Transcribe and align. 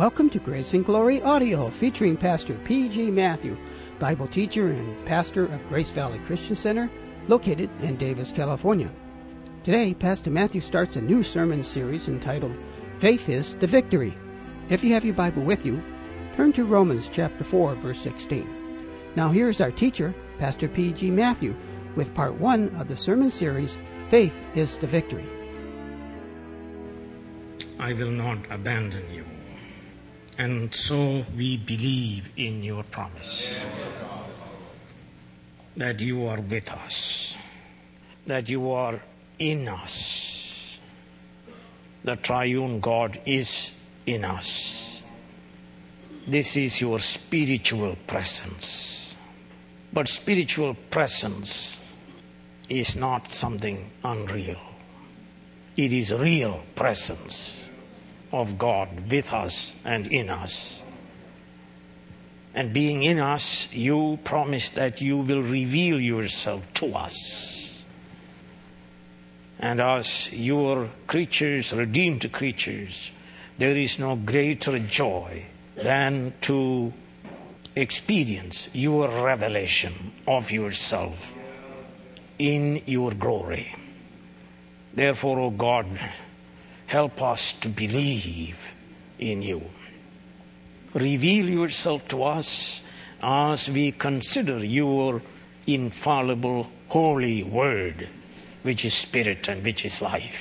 Welcome 0.00 0.30
to 0.30 0.38
Grace 0.38 0.72
and 0.72 0.82
Glory 0.82 1.20
Audio 1.20 1.68
featuring 1.68 2.16
Pastor 2.16 2.54
P.G. 2.64 3.10
Matthew, 3.10 3.54
Bible 3.98 4.26
teacher 4.26 4.70
and 4.70 5.04
pastor 5.04 5.44
of 5.44 5.68
Grace 5.68 5.90
Valley 5.90 6.18
Christian 6.20 6.56
Center, 6.56 6.90
located 7.28 7.68
in 7.82 7.98
Davis, 7.98 8.32
California. 8.34 8.90
Today, 9.62 9.92
Pastor 9.92 10.30
Matthew 10.30 10.62
starts 10.62 10.96
a 10.96 11.02
new 11.02 11.22
sermon 11.22 11.62
series 11.62 12.08
entitled 12.08 12.56
Faith 12.98 13.28
is 13.28 13.56
the 13.56 13.66
Victory. 13.66 14.16
If 14.70 14.82
you 14.82 14.94
have 14.94 15.04
your 15.04 15.12
Bible 15.12 15.42
with 15.42 15.66
you, 15.66 15.82
turn 16.34 16.54
to 16.54 16.64
Romans 16.64 17.10
chapter 17.12 17.44
4, 17.44 17.74
verse 17.74 18.00
16. 18.00 18.82
Now, 19.16 19.28
here 19.28 19.50
is 19.50 19.60
our 19.60 19.70
teacher, 19.70 20.14
Pastor 20.38 20.68
P.G. 20.68 21.10
Matthew, 21.10 21.54
with 21.94 22.14
part 22.14 22.32
one 22.36 22.74
of 22.76 22.88
the 22.88 22.96
sermon 22.96 23.30
series 23.30 23.76
Faith 24.08 24.34
is 24.54 24.78
the 24.78 24.86
Victory. 24.86 25.26
I 27.78 27.92
will 27.92 28.10
not 28.10 28.38
abandon 28.50 29.04
you. 29.12 29.26
And 30.40 30.74
so 30.74 31.22
we 31.36 31.58
believe 31.58 32.30
in 32.34 32.62
your 32.62 32.82
promise 32.82 33.46
that 35.76 36.00
you 36.00 36.24
are 36.28 36.40
with 36.40 36.66
us, 36.72 37.36
that 38.26 38.48
you 38.48 38.70
are 38.70 39.02
in 39.38 39.68
us. 39.68 40.78
The 42.04 42.16
triune 42.16 42.80
God 42.80 43.20
is 43.26 43.70
in 44.06 44.24
us. 44.24 45.02
This 46.26 46.56
is 46.56 46.80
your 46.80 47.00
spiritual 47.00 47.96
presence. 48.06 49.14
But 49.92 50.08
spiritual 50.08 50.72
presence 50.90 51.78
is 52.70 52.96
not 52.96 53.30
something 53.30 53.90
unreal. 54.02 54.62
It 55.76 55.92
is 55.92 56.14
real 56.14 56.62
presence 56.74 57.66
of 58.32 58.58
God 58.58 59.10
with 59.10 59.32
us 59.32 59.72
and 59.84 60.06
in 60.06 60.30
us. 60.30 60.82
And 62.54 62.72
being 62.72 63.02
in 63.02 63.20
us, 63.20 63.68
you 63.72 64.18
promise 64.24 64.70
that 64.70 65.00
you 65.00 65.18
will 65.18 65.42
reveal 65.42 66.00
yourself 66.00 66.62
to 66.74 66.94
us. 66.94 67.82
And 69.58 69.80
as 69.80 70.32
your 70.32 70.88
creatures, 71.06 71.72
redeemed 71.72 72.30
creatures, 72.32 73.10
there 73.58 73.76
is 73.76 73.98
no 73.98 74.16
greater 74.16 74.78
joy 74.78 75.44
than 75.76 76.32
to 76.42 76.92
experience 77.76 78.68
your 78.72 79.08
revelation 79.22 80.12
of 80.26 80.50
yourself 80.50 81.32
in 82.38 82.82
your 82.86 83.12
glory. 83.12 83.74
Therefore, 84.94 85.38
O 85.38 85.44
oh 85.44 85.50
God, 85.50 85.86
Help 86.90 87.22
us 87.22 87.52
to 87.52 87.68
believe 87.68 88.58
in 89.20 89.42
you. 89.42 89.62
Reveal 90.92 91.48
yourself 91.48 92.08
to 92.08 92.24
us 92.24 92.82
as 93.22 93.70
we 93.70 93.92
consider 93.92 94.58
your 94.64 95.22
infallible 95.68 96.68
holy 96.88 97.44
word, 97.44 98.08
which 98.62 98.84
is 98.84 98.92
spirit 98.92 99.46
and 99.46 99.64
which 99.64 99.84
is 99.84 100.02
life. 100.02 100.40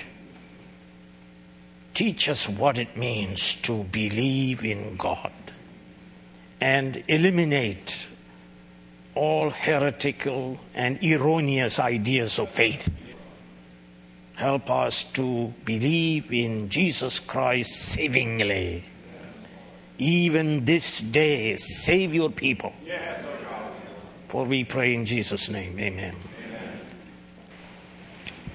Teach 1.94 2.28
us 2.28 2.50
what 2.50 2.80
it 2.80 2.98
means 2.98 3.54
to 3.62 3.84
believe 3.84 4.66
in 4.66 4.96
God 4.96 5.32
and 6.60 7.04
eliminate 7.08 8.08
all 9.14 9.52
heretical 9.52 10.60
and 10.74 10.98
erroneous 11.04 11.78
ideas 11.78 12.40
of 12.40 12.50
faith 12.50 12.90
Help 14.40 14.70
us 14.70 15.04
to 15.16 15.54
believe 15.66 16.32
in 16.32 16.70
Jesus 16.70 17.20
Christ 17.20 17.76
savingly. 17.76 18.86
Even 19.98 20.64
this 20.64 21.02
day, 21.02 21.58
save 21.58 22.14
your 22.14 22.30
people. 22.30 22.72
For 24.30 24.46
we 24.46 24.64
pray 24.64 24.96
in 24.96 25.06
Jesus' 25.06 25.50
name. 25.50 25.78
Amen. 25.78 26.16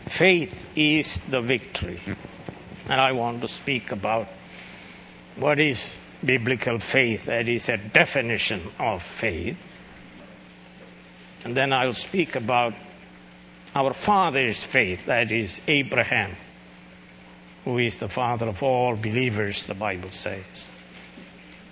Faith 0.08 0.64
is 0.74 1.20
the 1.28 1.42
victory. 1.42 2.00
And 2.88 2.98
I 2.98 3.12
want 3.12 3.42
to 3.42 3.48
speak 3.48 3.92
about 3.92 4.28
what 5.36 5.60
is 5.60 5.96
biblical 6.24 6.78
faith, 6.78 7.26
that 7.26 7.46
is 7.46 7.68
a 7.68 7.76
definition 7.76 8.70
of 8.78 9.02
faith. 9.02 9.58
And 11.44 11.54
then 11.54 11.74
I'll 11.74 11.92
speak 11.92 12.36
about 12.36 12.72
our 13.74 13.92
father's 13.92 14.62
faith, 14.62 15.06
that 15.06 15.32
is 15.32 15.60
Abraham, 15.66 16.36
who 17.64 17.78
is 17.78 17.96
the 17.96 18.08
father 18.08 18.46
of 18.46 18.62
all 18.62 18.94
believers, 18.94 19.66
the 19.66 19.74
Bible 19.74 20.10
says. 20.10 20.68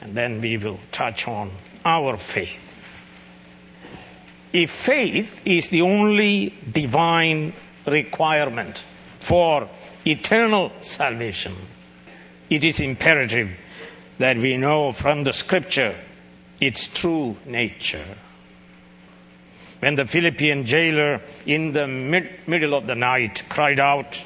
And 0.01 0.17
then 0.17 0.41
we 0.41 0.57
will 0.57 0.81
touch 0.91 1.29
on 1.29 1.53
our 1.85 2.17
faith. 2.17 2.73
If 4.53 4.71
faith 4.71 5.41
is 5.45 5.69
the 5.69 5.83
only 5.83 6.55
divine 6.73 7.53
requirement 7.87 8.83
for 9.21 9.69
eternal 10.05 10.73
salvation, 10.81 11.57
it 12.51 12.65
is 12.65 12.81
imperative 12.81 13.51
that 14.19 14.37
we 14.37 14.57
know 14.57 14.93
from 14.93 15.25
the 15.25 15.33
scripture 15.33 15.97
its 16.61 16.87
true 16.89 17.37
nature 17.47 18.17
when 19.83 19.97
the 19.97 20.07
Philippian 20.07 20.65
jailer 20.65 21.21
in 21.45 21.73
the 21.73 21.89
mid- 21.89 22.47
middle 22.47 22.73
of 22.73 22.87
the 22.87 22.95
night 22.95 23.43
cried 23.49 23.81
out, 23.81 24.17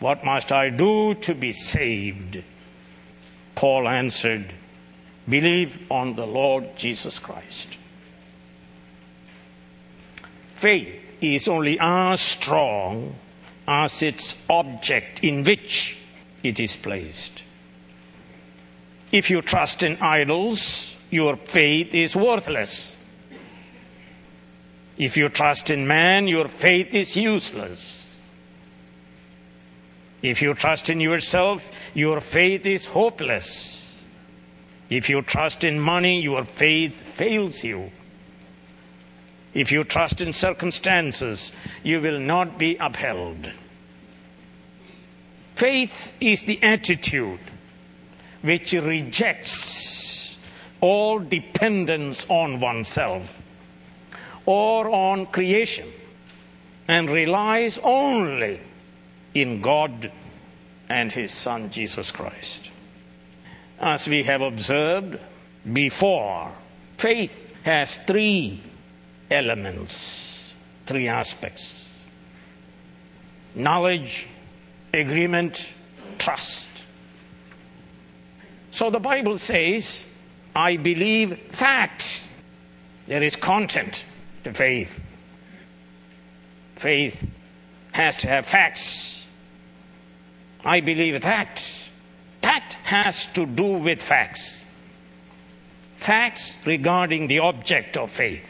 What 0.00 0.24
must 0.24 0.50
I 0.50 0.70
do 0.70 1.14
to 1.14 1.32
be 1.32 1.52
saved? 1.52 2.42
Paul 3.54 3.86
answered, 3.86 4.52
Believe 5.28 5.78
on 5.92 6.16
the 6.16 6.26
Lord 6.26 6.76
Jesus 6.76 7.20
Christ. 7.20 7.78
Faith 10.56 11.02
is 11.20 11.46
only 11.46 11.78
as 11.80 12.20
strong 12.20 13.14
as 13.68 14.02
its 14.02 14.34
object 14.50 15.22
in 15.22 15.44
which 15.44 15.96
it 16.42 16.58
is 16.58 16.74
placed. 16.74 17.44
If 19.12 19.30
you 19.30 19.40
trust 19.40 19.84
in 19.84 19.98
idols, 19.98 20.96
your 21.10 21.36
faith 21.36 21.94
is 21.94 22.16
worthless. 22.16 22.96
If 24.98 25.16
you 25.16 25.28
trust 25.28 25.70
in 25.70 25.86
man, 25.86 26.26
your 26.26 26.48
faith 26.48 26.92
is 26.92 27.16
useless. 27.16 28.06
If 30.22 30.42
you 30.42 30.54
trust 30.54 30.90
in 30.90 30.98
yourself, 30.98 31.64
your 31.94 32.20
faith 32.20 32.66
is 32.66 32.86
hopeless. 32.86 34.02
If 34.90 35.08
you 35.08 35.22
trust 35.22 35.62
in 35.62 35.78
money, 35.78 36.20
your 36.20 36.44
faith 36.44 37.00
fails 37.14 37.62
you. 37.62 37.92
If 39.54 39.70
you 39.70 39.84
trust 39.84 40.20
in 40.20 40.32
circumstances, 40.32 41.52
you 41.84 42.00
will 42.00 42.18
not 42.18 42.58
be 42.58 42.76
upheld. 42.76 43.52
Faith 45.54 46.12
is 46.20 46.42
the 46.42 46.60
attitude 46.62 47.40
which 48.42 48.72
rejects 48.72 50.36
all 50.80 51.20
dependence 51.20 52.26
on 52.28 52.58
oneself 52.58 53.32
or 54.48 54.88
on 54.88 55.26
creation 55.26 55.92
and 56.88 57.10
relies 57.10 57.78
only 57.82 58.58
in 59.34 59.60
God 59.60 60.10
and 60.88 61.12
His 61.12 61.32
Son 61.32 61.70
Jesus 61.70 62.10
Christ. 62.10 62.70
As 63.78 64.08
we 64.08 64.22
have 64.22 64.40
observed 64.40 65.18
before, 65.70 66.50
faith 66.96 67.38
has 67.64 67.98
three 68.06 68.62
elements, 69.30 70.54
three 70.86 71.08
aspects 71.08 71.84
knowledge, 73.54 74.26
agreement, 74.94 75.68
trust. 76.16 76.68
So 78.70 78.88
the 78.88 79.00
Bible 79.00 79.36
says, 79.36 80.06
I 80.56 80.78
believe 80.78 81.38
fact. 81.52 82.22
There 83.08 83.22
is 83.22 83.36
content 83.36 84.04
to 84.44 84.52
faith. 84.52 84.98
Faith 86.76 87.26
has 87.92 88.16
to 88.18 88.28
have 88.28 88.46
facts. 88.46 89.24
I 90.64 90.80
believe 90.80 91.20
that. 91.22 91.62
That 92.42 92.76
has 92.84 93.26
to 93.34 93.46
do 93.46 93.64
with 93.64 94.02
facts. 94.02 94.64
Facts 95.96 96.56
regarding 96.64 97.26
the 97.26 97.40
object 97.40 97.96
of 97.96 98.10
faith, 98.10 98.46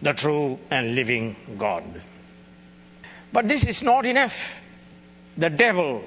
the 0.00 0.14
true 0.14 0.58
and 0.70 0.94
living 0.94 1.36
God. 1.58 1.84
But 3.32 3.48
this 3.48 3.64
is 3.64 3.82
not 3.82 4.06
enough. 4.06 4.34
The 5.36 5.50
devil 5.50 6.02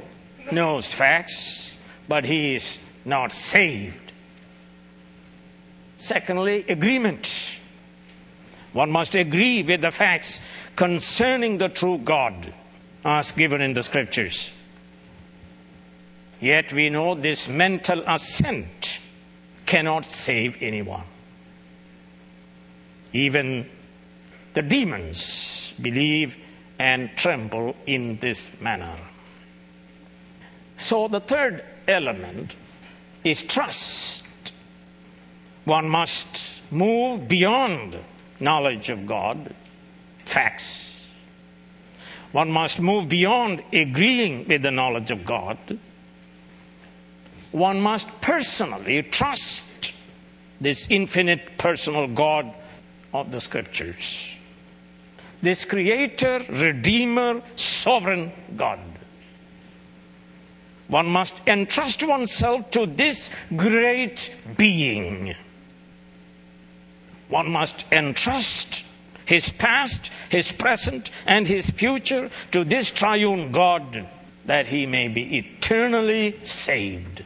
knows 0.51 0.92
facts, 0.92 1.74
but 2.07 2.25
he 2.25 2.56
is 2.56 2.80
not 3.06 3.31
saved. 3.31 4.12
Secondly, 5.98 6.65
agreement. 6.68 7.56
One 8.78 8.92
must 8.92 9.16
agree 9.16 9.64
with 9.64 9.82
the 9.82 9.90
facts 9.90 10.40
concerning 10.76 11.58
the 11.58 11.68
true 11.68 11.98
God 11.98 12.54
as 13.04 13.32
given 13.32 13.60
in 13.60 13.74
the 13.74 13.82
scriptures. 13.82 14.52
Yet 16.40 16.72
we 16.72 16.92
know 16.92 17.16
this 17.16 17.48
mental 17.48 18.04
assent 18.06 19.00
cannot 19.66 20.06
save 20.06 20.62
anyone. 20.62 21.06
Even 23.14 23.68
the 24.54 24.62
demons 24.62 25.74
believe 25.82 26.38
and 26.78 27.10
tremble 27.16 27.76
in 27.88 28.20
this 28.20 28.52
manner. 28.62 28.96
So 30.78 31.08
the 31.08 31.22
third 31.22 31.64
element 31.88 32.54
is 33.24 33.42
trust. 33.42 34.22
One 35.66 35.90
must 35.90 36.62
move 36.70 37.28
beyond 37.28 37.98
knowledge 38.39 38.89
of 38.89 39.06
God, 39.06 39.54
facts. 40.25 41.06
One 42.31 42.51
must 42.51 42.80
move 42.80 43.10
beyond 43.10 43.63
agreeing 43.74 44.48
with 44.48 44.62
the 44.62 44.72
knowledge 44.72 45.12
of 45.12 45.25
God. 45.25 45.57
One 47.51 47.80
must 47.80 48.07
personally 48.22 49.01
trust 49.04 49.63
this 50.60 50.88
infinite 50.89 51.57
personal 51.57 52.07
God 52.07 52.54
of 53.13 53.31
the 53.31 53.39
scriptures. 53.39 54.28
This 55.42 55.66
creator, 55.66 56.44
redeemer, 56.50 57.42
sovereign 57.56 58.31
God. 58.56 58.80
One 60.88 61.07
must 61.07 61.36
entrust 61.48 62.04
oneself 62.04 62.72
to 62.72 62.86
this 62.86 63.30
great 63.56 64.31
being. 64.57 65.36
One 67.30 67.52
must 67.52 67.86
entrust 67.92 68.84
his 69.26 69.50
past, 69.50 70.10
his 70.30 70.52
present, 70.52 71.12
and 71.26 71.46
his 71.46 71.70
future 71.70 72.30
to 72.52 72.64
this 72.64 72.90
triune 72.90 73.52
God 73.52 74.08
that 74.46 74.68
he 74.68 74.86
may 74.86 75.10
be 75.10 75.38
eternally 75.38 76.40
saved. 76.44 77.24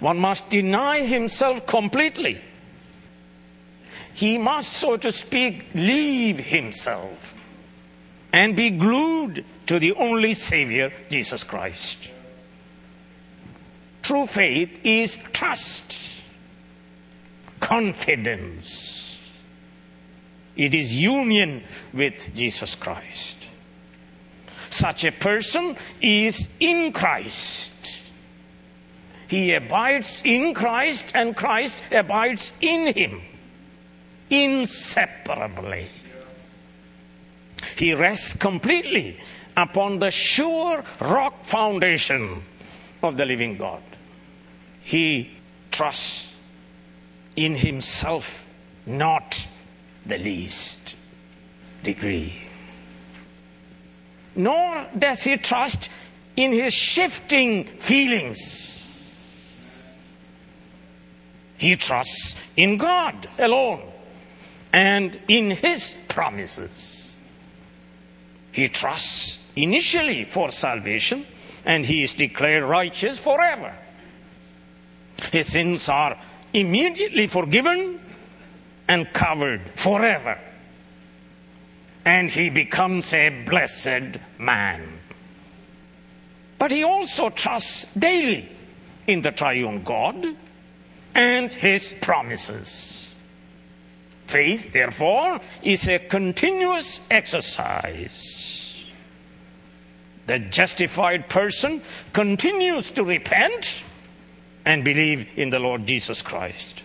One 0.00 0.18
must 0.18 0.50
deny 0.50 1.02
himself 1.02 1.66
completely. 1.66 2.40
He 4.12 4.38
must, 4.38 4.72
so 4.72 4.96
to 4.96 5.12
speak, 5.12 5.66
leave 5.74 6.38
himself 6.38 7.34
and 8.32 8.56
be 8.56 8.70
glued 8.70 9.44
to 9.66 9.78
the 9.78 9.92
only 9.92 10.34
Savior, 10.34 10.92
Jesus 11.08 11.44
Christ. 11.44 12.10
True 14.02 14.26
faith 14.26 14.70
is 14.82 15.16
trust, 15.32 15.94
confidence. 17.60 19.18
It 20.56 20.74
is 20.74 20.96
union 20.96 21.64
with 21.92 22.34
Jesus 22.34 22.74
Christ. 22.74 23.36
Such 24.70 25.04
a 25.04 25.12
person 25.12 25.76
is 26.00 26.48
in 26.60 26.92
Christ. 26.92 27.72
He 29.28 29.54
abides 29.54 30.20
in 30.24 30.54
Christ 30.54 31.06
and 31.14 31.36
Christ 31.36 31.76
abides 31.90 32.52
in 32.60 32.94
him 32.94 33.22
inseparably. 34.30 35.88
He 37.76 37.94
rests 37.94 38.34
completely 38.34 39.18
upon 39.56 39.98
the 39.98 40.10
sure 40.10 40.84
rock 41.00 41.44
foundation 41.44 42.42
of 43.02 43.16
the 43.16 43.24
living 43.24 43.56
God. 43.56 43.82
He 44.82 45.30
trusts 45.70 46.28
in 47.36 47.54
himself 47.56 48.44
not 48.86 49.46
the 50.06 50.18
least 50.18 50.94
degree. 51.82 52.34
Nor 54.36 54.86
does 54.98 55.22
he 55.22 55.36
trust 55.36 55.88
in 56.36 56.52
his 56.52 56.74
shifting 56.74 57.64
feelings. 57.78 58.70
He 61.56 61.76
trusts 61.76 62.34
in 62.56 62.76
God 62.76 63.28
alone 63.38 63.82
and 64.72 65.18
in 65.28 65.52
his 65.52 65.94
promises. 66.08 67.14
He 68.50 68.68
trusts 68.68 69.38
initially 69.56 70.24
for 70.24 70.50
salvation 70.50 71.26
and 71.64 71.86
he 71.86 72.02
is 72.02 72.14
declared 72.14 72.64
righteous 72.64 73.18
forever. 73.18 73.74
His 75.32 75.52
sins 75.52 75.88
are 75.88 76.18
immediately 76.54 77.26
forgiven 77.26 78.00
and 78.88 79.12
covered 79.12 79.60
forever. 79.76 80.38
And 82.04 82.30
he 82.30 82.48
becomes 82.48 83.12
a 83.12 83.30
blessed 83.44 84.18
man. 84.38 85.00
But 86.58 86.70
he 86.70 86.84
also 86.84 87.30
trusts 87.30 87.84
daily 87.98 88.48
in 89.06 89.22
the 89.22 89.32
triune 89.32 89.82
God 89.82 90.36
and 91.14 91.52
his 91.52 91.94
promises. 92.00 93.12
Faith, 94.26 94.72
therefore, 94.72 95.40
is 95.62 95.88
a 95.88 95.98
continuous 95.98 97.00
exercise. 97.10 98.86
The 100.26 100.38
justified 100.38 101.28
person 101.28 101.82
continues 102.12 102.90
to 102.92 103.04
repent 103.04 103.82
and 104.64 104.84
believe 104.84 105.28
in 105.36 105.50
the 105.50 105.58
Lord 105.58 105.86
Jesus 105.86 106.22
Christ. 106.22 106.82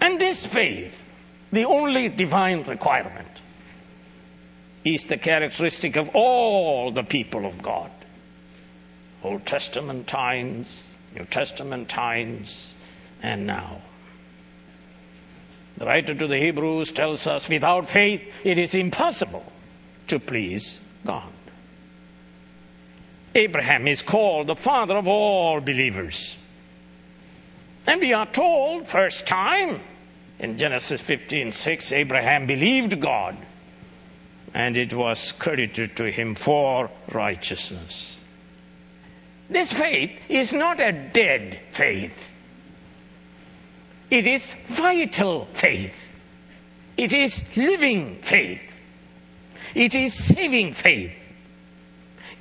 And 0.00 0.20
this 0.20 0.46
faith, 0.46 1.00
the 1.52 1.64
only 1.64 2.08
divine 2.08 2.62
requirement, 2.64 3.28
is 4.84 5.04
the 5.04 5.16
characteristic 5.16 5.96
of 5.96 6.10
all 6.14 6.90
the 6.90 7.02
people 7.02 7.44
of 7.44 7.60
God. 7.60 7.90
Old 9.22 9.44
Testament 9.44 10.06
times, 10.06 10.82
New 11.14 11.24
Testament 11.24 11.88
times, 11.88 12.74
and 13.22 13.46
now. 13.46 13.80
The 15.78 15.86
writer 15.86 16.14
to 16.14 16.26
the 16.26 16.38
Hebrews 16.38 16.92
tells 16.92 17.26
us 17.26 17.48
without 17.48 17.88
faith 17.88 18.22
it 18.44 18.58
is 18.58 18.74
impossible 18.74 19.44
to 20.08 20.18
please 20.18 20.80
God. 21.04 21.32
Abraham 23.36 23.86
is 23.86 24.00
called 24.00 24.46
the 24.46 24.56
father 24.56 24.96
of 24.96 25.06
all 25.06 25.60
believers. 25.60 26.36
And 27.86 28.00
we 28.00 28.14
are 28.14 28.26
told, 28.26 28.88
first 28.88 29.26
time, 29.26 29.80
in 30.38 30.56
Genesis 30.56 31.00
15 31.02 31.52
6, 31.52 31.92
Abraham 31.92 32.46
believed 32.46 32.98
God, 33.00 33.36
and 34.54 34.76
it 34.78 34.94
was 34.94 35.32
credited 35.32 35.96
to 35.96 36.10
him 36.10 36.34
for 36.34 36.90
righteousness. 37.12 38.18
This 39.50 39.70
faith 39.70 40.12
is 40.28 40.52
not 40.52 40.80
a 40.80 40.92
dead 40.92 41.60
faith. 41.72 42.30
It 44.10 44.26
is 44.26 44.54
vital 44.68 45.46
faith. 45.52 45.94
It 46.96 47.12
is 47.12 47.44
living 47.54 48.18
faith. 48.22 48.62
It 49.74 49.94
is 49.94 50.14
saving 50.14 50.72
faith. 50.72 51.14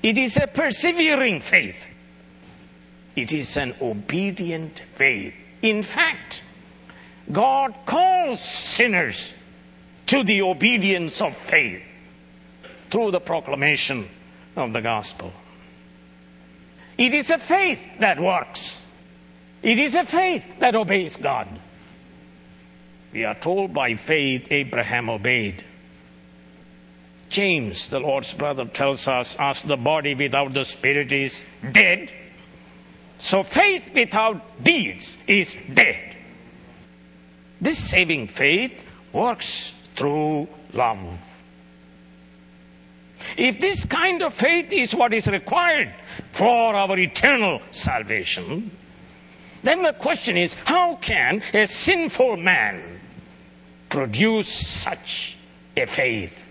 It 0.05 0.19
is 0.19 0.37
a 0.37 0.45
persevering 0.45 1.41
faith. 1.41 1.83
It 3.15 3.33
is 3.33 3.57
an 3.57 3.73
obedient 3.81 4.83
faith. 4.93 5.33
In 5.63 5.81
fact, 5.81 6.43
God 7.31 7.73
calls 7.87 8.39
sinners 8.39 9.33
to 10.05 10.23
the 10.23 10.43
obedience 10.43 11.21
of 11.21 11.35
faith 11.35 11.81
through 12.91 13.09
the 13.09 13.19
proclamation 13.19 14.07
of 14.55 14.73
the 14.73 14.81
gospel. 14.81 15.33
It 16.99 17.15
is 17.15 17.31
a 17.31 17.39
faith 17.39 17.81
that 17.99 18.19
works. 18.19 18.83
It 19.63 19.79
is 19.79 19.95
a 19.95 20.05
faith 20.05 20.45
that 20.59 20.75
obeys 20.75 21.15
God. 21.15 21.47
We 23.11 23.25
are 23.25 23.33
told 23.33 23.73
by 23.73 23.95
faith 23.95 24.45
Abraham 24.51 25.09
obeyed. 25.09 25.63
James, 27.35 27.89
the 27.89 27.99
Lord's 27.99 28.33
brother, 28.33 28.63
tells 28.63 29.09
us, 29.09 29.35
as 29.37 29.61
the 29.61 29.75
body 29.75 30.15
without 30.15 30.53
the 30.53 30.63
spirit 30.63 31.11
is 31.11 31.43
dead, 31.73 32.09
so 33.17 33.43
faith 33.43 33.93
without 33.93 34.63
deeds 34.63 35.17
is 35.27 35.53
dead. 35.73 36.15
This 37.59 37.77
saving 37.77 38.29
faith 38.29 38.85
works 39.11 39.73
through 39.97 40.47
love. 40.71 41.19
If 43.35 43.59
this 43.59 43.83
kind 43.83 44.23
of 44.23 44.33
faith 44.33 44.71
is 44.71 44.95
what 44.95 45.13
is 45.13 45.27
required 45.27 45.93
for 46.31 46.73
our 46.73 46.97
eternal 46.97 47.61
salvation, 47.71 48.71
then 49.61 49.83
the 49.83 49.91
question 49.91 50.37
is 50.37 50.53
how 50.53 50.95
can 51.01 51.43
a 51.53 51.67
sinful 51.67 52.37
man 52.37 53.01
produce 53.89 54.47
such 54.47 55.35
a 55.75 55.85
faith? 55.85 56.45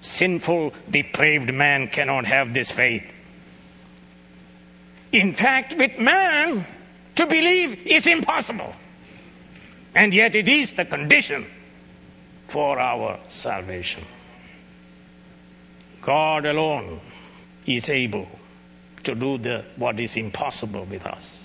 Sinful, 0.00 0.72
depraved 0.90 1.52
man 1.52 1.88
cannot 1.88 2.24
have 2.26 2.54
this 2.54 2.70
faith. 2.70 3.04
In 5.12 5.34
fact, 5.34 5.76
with 5.76 5.98
man, 5.98 6.66
to 7.16 7.26
believe 7.26 7.86
is 7.86 8.06
impossible. 8.06 8.72
And 9.94 10.14
yet 10.14 10.36
it 10.36 10.48
is 10.48 10.74
the 10.74 10.84
condition 10.84 11.46
for 12.48 12.78
our 12.78 13.18
salvation. 13.28 14.04
God 16.02 16.46
alone 16.46 17.00
is 17.66 17.90
able 17.90 18.28
to 19.04 19.14
do 19.14 19.38
the, 19.38 19.64
what 19.76 19.98
is 19.98 20.16
impossible 20.16 20.84
with 20.84 21.04
us. 21.04 21.42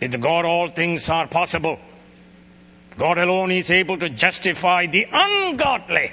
With 0.00 0.20
God, 0.20 0.44
all 0.44 0.68
things 0.68 1.08
are 1.08 1.26
possible. 1.26 1.78
God 2.98 3.18
alone 3.18 3.52
is 3.52 3.70
able 3.70 3.98
to 3.98 4.08
justify 4.08 4.86
the 4.86 5.06
ungodly. 5.12 6.10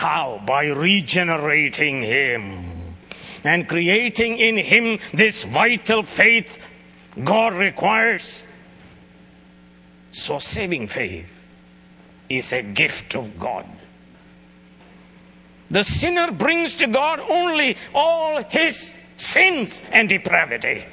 How? 0.00 0.40
By 0.46 0.68
regenerating 0.68 2.00
him 2.00 2.64
and 3.44 3.68
creating 3.68 4.38
in 4.38 4.56
him 4.56 4.98
this 5.12 5.42
vital 5.44 6.04
faith 6.04 6.58
God 7.22 7.52
requires. 7.52 8.42
So, 10.12 10.38
saving 10.38 10.88
faith 10.88 11.30
is 12.30 12.50
a 12.54 12.62
gift 12.62 13.14
of 13.14 13.38
God. 13.38 13.66
The 15.70 15.84
sinner 15.84 16.32
brings 16.32 16.72
to 16.76 16.86
God 16.86 17.20
only 17.20 17.76
all 17.92 18.42
his 18.44 18.94
sins 19.18 19.84
and 19.92 20.08
depravity. 20.08 20.86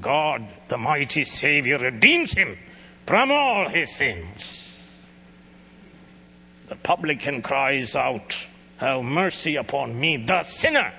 God, 0.00 0.48
the 0.68 0.78
mighty 0.78 1.24
Savior, 1.24 1.76
redeems 1.76 2.32
him 2.32 2.56
from 3.06 3.30
all 3.30 3.68
his 3.68 3.94
sins. 3.94 4.61
The 6.72 6.78
publican 6.78 7.42
cries 7.42 7.94
out, 7.94 8.34
Have 8.78 9.04
mercy 9.04 9.56
upon 9.56 10.00
me, 10.00 10.16
the 10.16 10.42
sinner. 10.42 10.90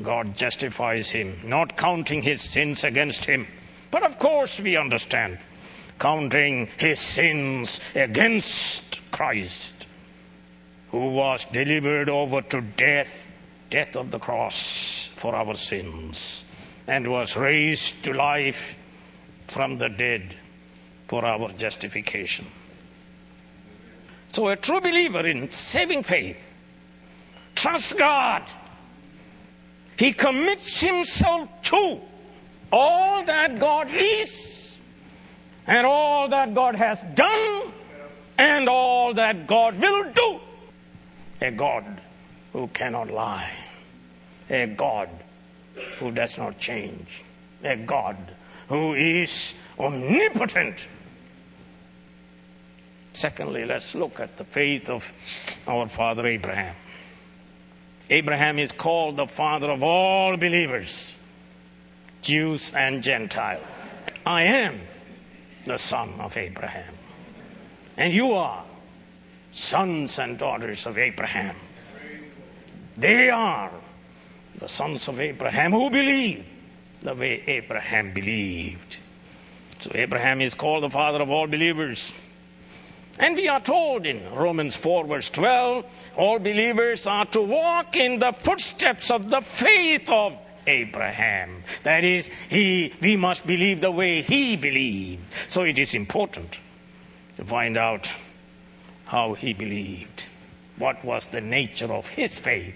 God 0.00 0.36
justifies 0.36 1.10
him, 1.10 1.40
not 1.42 1.76
counting 1.76 2.22
his 2.22 2.40
sins 2.40 2.84
against 2.84 3.24
him. 3.24 3.48
But 3.90 4.04
of 4.04 4.20
course, 4.20 4.60
we 4.60 4.76
understand, 4.76 5.40
counting 5.98 6.68
his 6.76 7.00
sins 7.00 7.80
against 7.96 9.00
Christ, 9.10 9.88
who 10.92 11.10
was 11.10 11.44
delivered 11.46 12.08
over 12.08 12.42
to 12.42 12.60
death, 12.60 13.10
death 13.70 13.96
of 13.96 14.12
the 14.12 14.20
cross 14.20 15.10
for 15.16 15.34
our 15.34 15.56
sins, 15.56 16.44
and 16.86 17.08
was 17.08 17.36
raised 17.36 18.04
to 18.04 18.12
life 18.12 18.76
from 19.48 19.78
the 19.78 19.88
dead 19.88 20.36
for 21.08 21.24
our 21.24 21.50
justification. 21.54 22.46
So, 24.34 24.48
a 24.48 24.56
true 24.56 24.80
believer 24.80 25.24
in 25.28 25.52
saving 25.52 26.02
faith 26.02 26.42
trusts 27.54 27.92
God. 27.92 28.42
He 29.96 30.12
commits 30.12 30.80
himself 30.80 31.48
to 31.70 32.00
all 32.72 33.24
that 33.24 33.60
God 33.60 33.88
is 33.92 34.74
and 35.68 35.86
all 35.86 36.28
that 36.30 36.52
God 36.52 36.74
has 36.74 36.98
done 37.14 37.72
and 38.36 38.68
all 38.68 39.14
that 39.14 39.46
God 39.46 39.80
will 39.80 40.12
do. 40.12 40.40
A 41.40 41.52
God 41.52 42.00
who 42.52 42.66
cannot 42.74 43.12
lie. 43.12 43.52
A 44.50 44.66
God 44.66 45.10
who 46.00 46.10
does 46.10 46.38
not 46.38 46.58
change. 46.58 47.22
A 47.62 47.76
God 47.76 48.16
who 48.68 48.94
is 48.94 49.54
omnipotent. 49.78 50.88
Secondly, 53.14 53.64
let's 53.64 53.94
look 53.94 54.18
at 54.18 54.36
the 54.36 54.44
faith 54.44 54.90
of 54.90 55.04
our 55.68 55.88
father 55.88 56.26
Abraham. 56.26 56.74
Abraham 58.10 58.58
is 58.58 58.72
called 58.72 59.16
the 59.16 59.26
father 59.26 59.70
of 59.70 59.82
all 59.82 60.36
believers, 60.36 61.14
Jews 62.20 62.72
and 62.74 63.02
Gentiles. 63.02 63.62
I 64.26 64.42
am 64.42 64.80
the 65.64 65.78
son 65.78 66.12
of 66.18 66.36
Abraham. 66.36 66.92
And 67.96 68.12
you 68.12 68.34
are 68.34 68.64
sons 69.52 70.18
and 70.18 70.36
daughters 70.36 70.84
of 70.84 70.98
Abraham. 70.98 71.56
They 72.96 73.30
are 73.30 73.70
the 74.58 74.68
sons 74.68 75.08
of 75.08 75.20
Abraham 75.20 75.72
who 75.72 75.88
believe 75.88 76.44
the 77.02 77.14
way 77.14 77.44
Abraham 77.46 78.12
believed. 78.12 78.96
So 79.80 79.90
Abraham 79.94 80.40
is 80.40 80.54
called 80.54 80.82
the 80.82 80.90
father 80.90 81.22
of 81.22 81.30
all 81.30 81.46
believers. 81.46 82.12
And 83.18 83.36
we 83.36 83.48
are 83.48 83.60
told 83.60 84.06
in 84.06 84.32
Romans 84.34 84.74
4, 84.74 85.06
verse 85.06 85.28
12, 85.30 85.84
all 86.16 86.38
believers 86.38 87.06
are 87.06 87.26
to 87.26 87.40
walk 87.40 87.96
in 87.96 88.18
the 88.18 88.32
footsteps 88.32 89.10
of 89.10 89.30
the 89.30 89.40
faith 89.40 90.08
of 90.10 90.36
Abraham. 90.66 91.62
That 91.84 92.04
is, 92.04 92.28
he, 92.48 92.92
we 93.00 93.16
must 93.16 93.46
believe 93.46 93.80
the 93.80 93.90
way 93.90 94.22
he 94.22 94.56
believed. 94.56 95.22
So 95.48 95.62
it 95.62 95.78
is 95.78 95.94
important 95.94 96.58
to 97.36 97.44
find 97.44 97.76
out 97.76 98.10
how 99.06 99.34
he 99.34 99.52
believed. 99.52 100.24
What 100.78 101.04
was 101.04 101.28
the 101.28 101.40
nature 101.40 101.92
of 101.92 102.06
his 102.06 102.38
faith? 102.38 102.74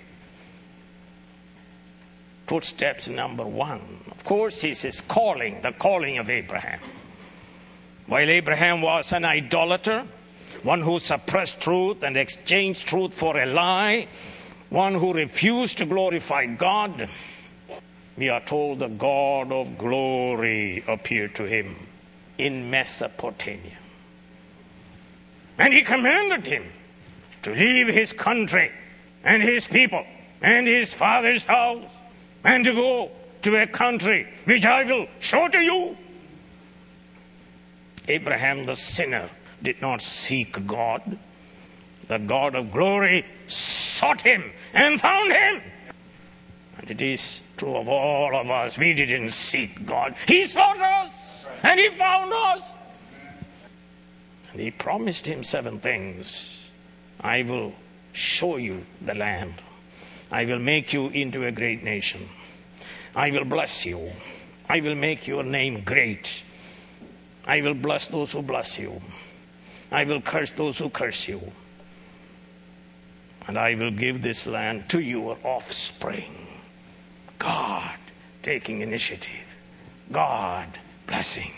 Footsteps 2.47 3.09
number 3.09 3.45
one. 3.45 3.81
Of 4.11 4.25
course, 4.25 4.63
is 4.63 4.83
his 4.83 5.01
calling, 5.01 5.61
the 5.63 5.73
calling 5.73 6.19
of 6.19 6.31
Abraham. 6.31 6.81
While 8.07 8.31
Abraham 8.31 8.81
was 8.81 9.13
an 9.13 9.25
idolater, 9.25 10.07
one 10.63 10.83
who 10.83 10.99
suppressed 10.99 11.61
truth 11.61 12.03
and 12.03 12.17
exchanged 12.17 12.87
truth 12.87 13.15
for 13.15 13.39
a 13.39 13.47
lie, 13.47 14.09
one 14.71 14.95
who 14.95 15.13
refused 15.13 15.79
to 15.79 15.87
glorify 15.87 16.47
God, 16.47 17.09
we 18.17 18.29
are 18.29 18.41
told 18.41 18.81
the 18.81 18.89
God 18.89 19.53
of 19.53 19.79
glory 19.79 20.83
appeared 20.87 21.35
to 21.37 21.45
him 21.45 21.77
in 22.37 22.71
Mesopotamia. 22.71 23.79
And 25.59 25.73
he 25.73 25.83
commanded 25.83 26.47
him 26.47 26.65
to 27.43 27.53
leave 27.53 27.89
his 27.89 28.13
country 28.13 28.71
and 29.25 29.43
his 29.43 29.67
people 29.67 30.05
and 30.43 30.67
his 30.67 30.95
father's 30.95 31.45
house 31.45 31.91
and 32.45 32.65
to 32.65 32.73
go 32.73 33.11
to 33.43 33.57
a 33.57 33.67
country 33.67 34.27
which 34.45 34.65
I 34.65 34.85
will 34.85 35.07
show 35.21 35.49
to 35.49 35.61
you. 35.61 35.97
Abraham 38.09 38.65
the 38.65 38.77
sinner 38.77 39.29
did 39.63 39.81
not 39.81 40.03
seek 40.03 40.67
God. 40.67 41.19
The 42.09 42.19
God 42.19 42.55
of 42.55 42.73
glory 42.73 43.27
sought 43.47 44.23
him 44.23 44.51
and 44.73 45.01
found 45.01 45.33
him. 45.33 45.63
And 46.79 46.91
it 46.91 47.03
is 47.03 47.41
true 47.57 47.77
of 47.77 47.89
all 47.89 48.35
of 48.35 48.51
us. 48.51 48.79
We 48.79 48.95
didn't 48.95 49.31
seek 49.31 49.85
God. 49.85 50.15
He 50.27 50.47
sought 50.47 50.81
us 50.81 51.47
and 51.63 51.79
he 51.79 51.91
found 51.91 52.33
us. 52.33 52.73
And 54.53 54.61
he 54.61 54.71
promised 54.71 55.27
him 55.27 55.45
seven 55.45 55.81
things. 55.81 56.61
I 57.21 57.43
will 57.43 57.73
show 58.13 58.57
you 58.57 58.85
the 59.03 59.15
land. 59.15 59.55
I 60.31 60.45
will 60.45 60.59
make 60.59 60.93
you 60.93 61.09
into 61.09 61.47
a 61.47 61.53
great 61.53 61.83
nation. 61.83 62.29
I 63.15 63.31
will 63.31 63.45
bless 63.45 63.85
you. 63.85 64.13
I 64.69 64.81
will 64.81 64.95
make 64.95 65.27
your 65.27 65.43
name 65.43 65.83
great. 65.85 66.43
I 67.47 67.61
will 67.63 67.75
bless 67.75 68.09
those 68.09 68.33
who 68.33 68.43
bless 68.43 68.79
you. 68.79 69.01
I 69.91 70.05
will 70.05 70.21
curse 70.21 70.53
those 70.53 70.79
who 70.79 70.91
curse 70.91 71.27
you. 71.29 71.41
And 73.47 73.59
I 73.59 73.75
will 73.75 73.91
give 73.91 74.23
this 74.23 74.47
land 74.47 74.89
to 74.91 75.01
your 75.01 75.39
offspring. 75.43 76.47
God 77.39 77.97
taking 78.43 78.83
initiative. 78.83 79.47
God 80.13 80.67
blessing. 81.07 81.53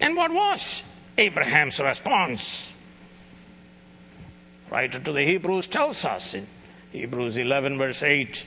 And 0.00 0.16
what 0.16 0.32
was 0.32 0.82
Abraham's 1.16 1.78
response? 1.78 2.70
Writer 4.70 4.98
to 5.00 5.12
the 5.12 5.22
Hebrews 5.22 5.66
tells 5.66 6.04
us 6.04 6.34
in 6.34 6.46
Hebrews 6.92 7.36
11, 7.36 7.78
verse 7.78 8.02
8 8.02 8.44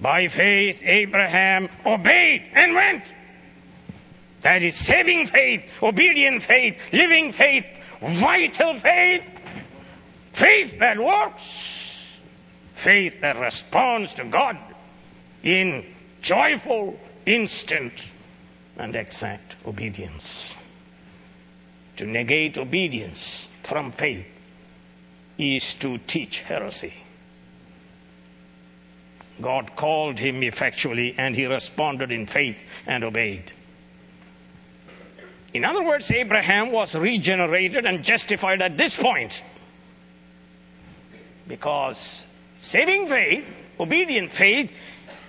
By 0.00 0.28
faith, 0.28 0.80
Abraham 0.82 1.68
obeyed 1.84 2.44
and 2.52 2.74
went. 2.74 3.04
That 4.46 4.62
is 4.62 4.76
saving 4.76 5.26
faith, 5.26 5.64
obedient 5.82 6.40
faith, 6.40 6.78
living 6.92 7.32
faith, 7.32 7.64
vital 8.00 8.78
faith, 8.78 9.24
faith 10.34 10.78
that 10.78 11.00
works, 11.00 12.04
faith 12.76 13.20
that 13.22 13.40
responds 13.40 14.14
to 14.14 14.24
God 14.24 14.56
in 15.42 15.84
joyful, 16.22 16.96
instant, 17.26 18.04
and 18.76 18.94
exact 18.94 19.56
obedience. 19.66 20.54
To 21.96 22.06
negate 22.06 22.56
obedience 22.56 23.48
from 23.64 23.90
faith 23.90 24.26
is 25.38 25.74
to 25.74 25.98
teach 26.06 26.38
heresy. 26.38 26.94
God 29.40 29.74
called 29.74 30.20
him 30.20 30.44
effectually 30.44 31.16
and 31.18 31.34
he 31.34 31.46
responded 31.46 32.12
in 32.12 32.28
faith 32.28 32.58
and 32.86 33.02
obeyed. 33.02 33.50
In 35.56 35.64
other 35.64 35.82
words, 35.82 36.10
Abraham 36.10 36.70
was 36.70 36.94
regenerated 36.94 37.86
and 37.86 38.04
justified 38.04 38.62
at 38.62 38.76
this 38.76 38.96
point. 38.96 39.42
Because 41.48 42.24
saving 42.58 43.08
faith, 43.08 43.44
obedient 43.80 44.32
faith, 44.32 44.72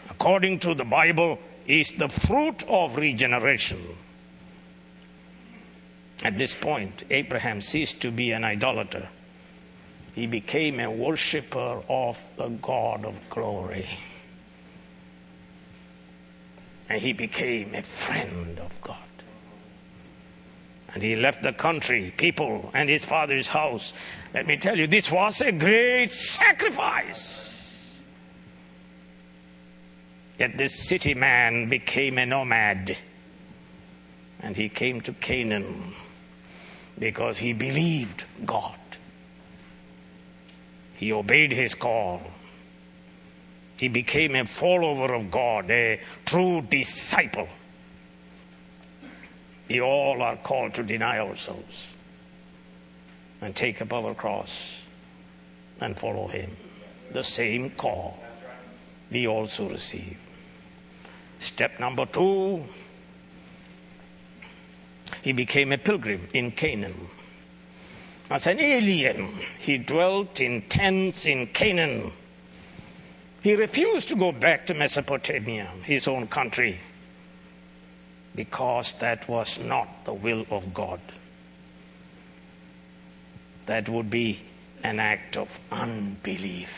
according 0.10 0.60
to 0.60 0.74
the 0.74 0.86
Bible, 0.86 1.40
is 1.66 1.92
the 1.98 2.10
fruit 2.10 2.64
of 2.68 2.96
regeneration. 2.96 3.84
At 6.24 6.38
this 6.38 6.56
point, 6.56 7.04
Abraham 7.10 7.62
ceased 7.62 8.02
to 8.02 8.12
be 8.12 8.32
an 8.32 8.44
idolater 8.44 9.10
he 10.18 10.26
became 10.26 10.80
a 10.80 10.90
worshiper 10.90 11.84
of 11.88 12.18
the 12.38 12.48
God 12.48 13.06
of 13.06 13.14
glory. 13.30 13.88
And 16.90 17.00
he 17.00 17.14
became 17.14 17.76
a 17.76 17.84
friend 17.84 18.58
of 18.58 18.72
God. 18.82 19.07
And 20.98 21.04
he 21.04 21.16
left 21.16 21.44
the 21.44 21.54
country, 21.54 22.12
people, 22.18 22.72
and 22.74 22.90
his 22.90 23.06
father's 23.06 23.48
house. 23.48 23.94
Let 24.34 24.48
me 24.48 24.58
tell 24.58 24.76
you, 24.76 24.88
this 24.88 25.12
was 25.12 25.42
a 25.42 25.52
great 25.52 26.10
sacrifice. 26.10 27.72
Yet 30.40 30.58
this 30.58 30.88
city 30.90 31.14
man 31.14 31.70
became 31.70 32.18
a 32.18 32.26
nomad. 32.26 32.98
And 34.40 34.58
he 34.58 34.70
came 34.70 35.02
to 35.02 35.14
Canaan 35.14 35.94
because 36.98 37.38
he 37.38 37.54
believed 37.54 38.24
God. 38.44 38.80
He 40.96 41.14
obeyed 41.14 41.52
his 41.52 41.76
call. 41.76 42.24
He 43.76 43.88
became 43.88 44.36
a 44.36 44.48
follower 44.48 45.14
of 45.14 45.30
God, 45.30 45.70
a 45.70 46.02
true 46.26 46.64
disciple. 46.64 47.50
We 49.70 49.82
all 49.82 50.22
are 50.22 50.38
called 50.38 50.74
to 50.76 50.84
deny 50.84 51.20
ourselves 51.20 51.88
and 53.42 53.56
take 53.56 53.82
up 53.82 53.94
our 53.94 54.14
cross 54.14 54.78
and 55.82 55.98
follow 55.98 56.28
him. 56.28 56.56
The 57.12 57.24
same 57.24 57.70
call 57.72 58.18
we 59.12 59.28
also 59.28 59.70
receive. 59.70 60.18
Step 61.40 61.80
number 61.80 62.06
two, 62.06 62.64
he 65.22 65.32
became 65.34 65.72
a 65.72 65.78
pilgrim 65.78 66.28
in 66.34 66.52
Canaan. 66.52 67.10
As 68.30 68.48
an 68.48 68.60
alien, 68.60 69.40
he 69.60 69.78
dwelt 69.78 70.42
in 70.42 70.62
tents 70.64 71.26
in 71.26 71.48
Canaan. 71.48 72.12
He 73.42 73.56
refused 73.56 74.10
to 74.10 74.16
go 74.16 74.32
back 74.32 74.68
to 74.68 74.74
Mesopotamia, 74.74 75.72
his 75.84 76.08
own 76.08 76.28
country, 76.28 76.80
because 78.38 78.94
that 79.00 79.28
was 79.28 79.60
not 79.60 80.06
the 80.06 80.14
will 80.14 80.46
of 80.52 80.74
God. 80.74 81.02
That 83.66 83.90
would 83.90 84.10
be 84.10 84.40
an 84.84 85.00
act 85.00 85.36
of 85.36 85.50
unbelief. 85.72 86.70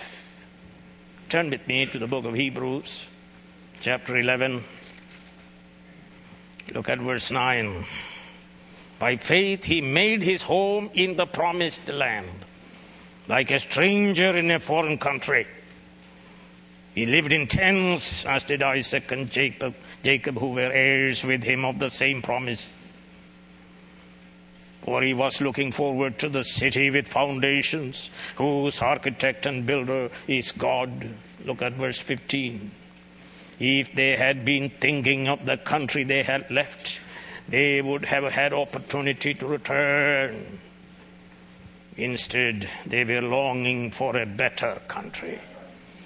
Turn 1.27 1.51
with 1.51 1.67
me 1.67 1.85
to 1.85 1.99
the 1.99 2.07
book 2.07 2.25
of 2.25 2.33
Hebrews, 2.33 3.05
chapter 3.81 4.17
11. 4.17 4.63
Look 6.73 6.87
at 6.89 6.99
verse 6.99 7.29
9. 7.29 7.85
By 8.97 9.17
faith, 9.17 9.65
he 9.65 9.81
made 9.81 10.23
his 10.23 10.41
home 10.41 10.89
in 10.93 11.17
the 11.17 11.25
promised 11.25 11.87
land, 11.89 12.45
like 13.27 13.51
a 13.51 13.59
stranger 13.59 14.35
in 14.37 14.49
a 14.49 14.61
foreign 14.61 14.97
country. 14.97 15.45
He 16.95 17.05
lived 17.05 17.33
in 17.33 17.47
tents, 17.47 18.25
as 18.25 18.45
did 18.45 18.63
Isaac 18.63 19.11
and 19.11 19.29
Jacob, 19.29 19.75
Jacob, 20.03 20.37
who 20.37 20.51
were 20.51 20.71
heirs 20.71 21.23
with 21.23 21.43
him 21.43 21.65
of 21.65 21.79
the 21.79 21.89
same 21.89 22.21
promise. 22.21 22.67
For 24.83 25.01
he 25.01 25.13
was 25.13 25.41
looking 25.41 25.71
forward 25.71 26.17
to 26.19 26.29
the 26.29 26.43
city 26.43 26.89
with 26.89 27.07
foundations, 27.07 28.09
whose 28.35 28.81
architect 28.81 29.45
and 29.45 29.65
builder 29.65 30.09
is 30.27 30.51
God. 30.51 31.09
Look 31.45 31.61
at 31.61 31.73
verse 31.73 31.99
15. 31.99 32.71
If 33.59 33.93
they 33.93 34.15
had 34.15 34.45
been 34.45 34.69
thinking 34.79 35.27
of 35.27 35.45
the 35.45 35.57
country 35.57 36.03
they 36.03 36.23
had 36.23 36.49
left, 36.49 36.99
they 37.49 37.81
would 37.81 38.05
have 38.05 38.31
had 38.31 38.53
opportunity 38.53 39.33
to 39.33 39.47
return. 39.47 40.59
Instead, 41.97 42.69
they 42.85 43.03
were 43.03 43.21
longing 43.21 43.91
for 43.91 44.15
a 44.15 44.25
better 44.25 44.79
country, 44.87 45.39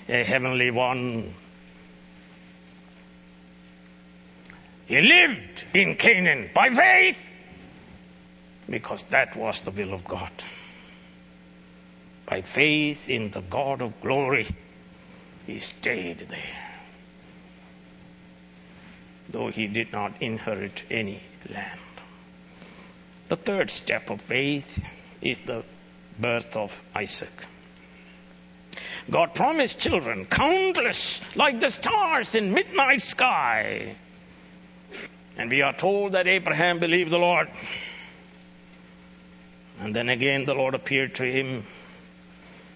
a 0.10 0.24
heavenly 0.24 0.72
one. 0.72 1.36
He 4.94 5.02
lived 5.02 5.64
in 5.74 5.96
Canaan 5.96 6.52
by 6.54 6.70
faith 6.70 7.18
because 8.70 9.02
that 9.10 9.36
was 9.36 9.60
the 9.62 9.72
will 9.72 9.92
of 9.92 10.06
God. 10.06 10.30
By 12.28 12.44
faith 12.44 13.10
in 13.10 13.32
the 13.32 13.42
God 13.42 13.82
of 13.82 14.00
glory, 14.02 14.56
he 15.48 15.58
stayed 15.58 16.28
there, 16.30 16.72
though 19.30 19.48
he 19.48 19.66
did 19.66 19.92
not 19.92 20.14
inherit 20.22 20.84
any 20.92 21.24
land. 21.50 21.80
The 23.30 23.38
third 23.38 23.72
step 23.72 24.12
of 24.12 24.22
faith 24.22 24.80
is 25.24 25.40
the 25.40 25.64
birth 26.20 26.56
of 26.56 26.72
Isaac. 26.94 27.48
God 29.10 29.34
promised 29.34 29.80
children, 29.80 30.28
countless 30.28 31.20
like 31.34 31.60
the 31.60 31.72
stars 31.72 32.36
in 32.36 32.54
midnight 32.54 33.02
sky. 33.02 33.96
And 35.38 35.50
we 35.50 35.62
are 35.62 35.74
told 35.74 36.12
that 36.14 36.28
Abraham 36.28 36.80
believed 36.80 37.12
the 37.12 37.18
Lord. 37.18 37.50
And 39.80 39.96
then 39.96 40.10
again 40.10 40.46
the 40.46 40.54
Lord 40.54 40.76
appeared 40.76 41.16
to 41.16 41.24
him 41.24 41.66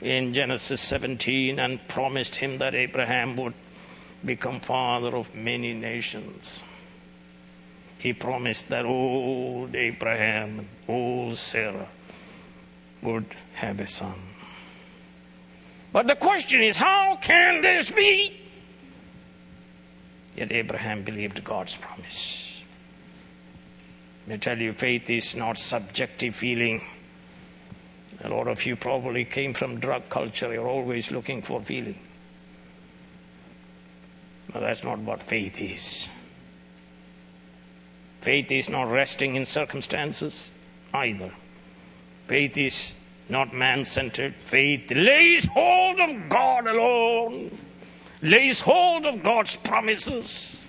in 0.02 0.34
Genesis 0.34 0.82
17 0.82 1.60
and 1.60 1.86
promised 1.88 2.36
him 2.36 2.60
that 2.60 2.76
Abraham 2.76 3.36
would 3.38 3.54
become 4.26 4.60
father 4.60 5.15
of 5.15 5.34
many 5.36 5.74
nations 5.74 6.63
he 8.00 8.13
promised 8.13 8.70
that 8.70 8.86
old 8.86 9.76
Abraham 9.76 10.67
old 10.88 11.38
Sarah 11.38 11.89
would 13.02 13.26
have 13.54 13.80
a 13.80 13.88
son. 13.88 14.22
But 15.91 16.08
the 16.08 16.15
question 16.15 16.62
is, 16.62 16.78
how 16.78 17.17
can 17.22 17.62
this 17.62 17.89
be? 17.89 18.39
Yet 20.38 20.52
Abraham 20.52 21.04
believed 21.04 21.43
God's 21.43 21.76
promise. 21.76 22.62
I 24.30 24.38
tell 24.38 24.60
you, 24.60 24.73
faith 24.73 25.10
is 25.10 25.36
not 25.36 25.58
subjective 25.58 26.36
feeling. 26.36 26.82
A 28.21 28.30
lot 28.30 28.47
of 28.47 28.65
you 28.65 28.76
probably 28.76 29.26
came 29.26 29.54
from 29.54 29.80
drug 29.80 30.10
culture. 30.10 30.54
You're 30.54 30.67
always 30.67 31.12
looking 31.12 31.41
for 31.41 31.62
feeling. 31.62 32.00
But 34.52 34.62
that's 34.62 34.84
not 34.84 35.00
what 35.00 35.23
faith 35.23 35.60
is. 35.60 36.08
Faith 38.21 38.52
is 38.52 38.69
not 38.69 38.91
resting 38.91 39.36
in 39.36 39.45
circumstances 39.45 40.52
either. 40.93 41.32
Faith 42.28 42.58
is 42.58 42.91
not 43.30 43.54
man 43.54 43.86
centered. 43.86 44.36
Faith 44.36 44.91
lays 44.91 45.47
hold 45.47 46.00
of 46.00 46.30
God 46.30 46.67
alone, 46.67 47.58
lays 48.21 48.62
hold 48.62 49.06
of 49.06 49.23
God's 49.23 49.56
promises. 49.58 50.62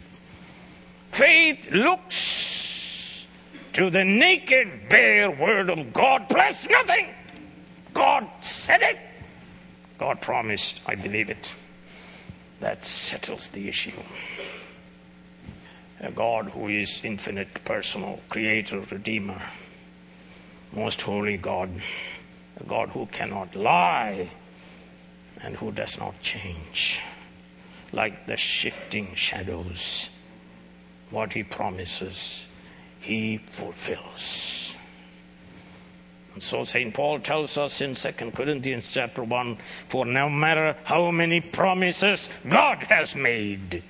Faith 1.12 1.70
looks 1.70 3.26
to 3.72 3.90
the 3.90 4.04
naked, 4.04 4.88
bare 4.88 5.30
word 5.30 5.70
of 5.70 5.92
God 5.92 6.28
plus 6.28 6.66
nothing. 6.68 7.08
God 7.94 8.28
said 8.40 8.82
it. 8.82 8.98
God 9.98 10.20
promised. 10.20 10.80
I 10.86 10.94
believe 10.94 11.30
it. 11.30 11.52
That 12.60 12.84
settles 12.84 13.48
the 13.48 13.68
issue 13.68 13.92
a 16.00 16.10
God 16.12 16.50
who 16.50 16.68
is 16.68 17.00
infinite, 17.04 17.64
personal, 17.64 18.20
creator, 18.28 18.80
redeemer, 18.90 19.42
most 20.72 21.02
holy 21.02 21.36
God, 21.36 21.70
a 22.60 22.64
God 22.64 22.90
who 22.90 23.06
cannot 23.06 23.54
lie 23.56 24.30
and 25.40 25.56
who 25.56 25.72
does 25.72 25.98
not 25.98 26.20
change, 26.22 27.00
like 27.92 28.26
the 28.26 28.36
shifting 28.36 29.14
shadows. 29.14 30.10
What 31.10 31.32
he 31.32 31.42
promises, 31.42 32.44
he 33.00 33.38
fulfills. 33.38 34.74
And 36.34 36.42
so 36.42 36.64
St. 36.64 36.94
Paul 36.94 37.20
tells 37.20 37.56
us 37.58 37.80
in 37.80 37.94
2 37.94 38.12
Corinthians 38.30 38.84
chapter 38.92 39.24
1 39.24 39.58
For 39.88 40.04
no 40.04 40.28
matter 40.28 40.76
how 40.84 41.10
many 41.10 41.40
promises 41.40 42.28
God 42.48 42.78
has 42.84 43.16
made, 43.16 43.82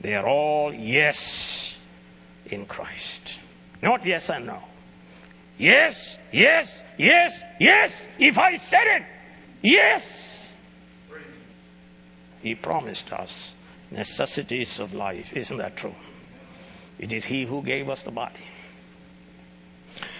they 0.00 0.14
are 0.14 0.26
all 0.26 0.72
yes 0.74 1.76
in 2.46 2.66
Christ. 2.66 3.38
Not 3.82 4.04
yes 4.04 4.30
and 4.30 4.46
no. 4.46 4.60
Yes, 5.58 6.18
yes, 6.32 6.82
yes, 6.96 7.42
yes. 7.60 7.92
If 8.18 8.38
I 8.38 8.56
said 8.56 8.86
it, 8.86 9.02
yes. 9.62 10.29
He 12.42 12.54
promised 12.54 13.12
us 13.12 13.54
necessities 13.90 14.78
of 14.78 14.94
life. 14.94 15.32
Isn't 15.36 15.58
that 15.58 15.76
true? 15.76 15.94
It 16.98 17.12
is 17.12 17.24
He 17.24 17.44
who 17.44 17.62
gave 17.62 17.88
us 17.88 18.02
the 18.02 18.10
body. 18.10 18.44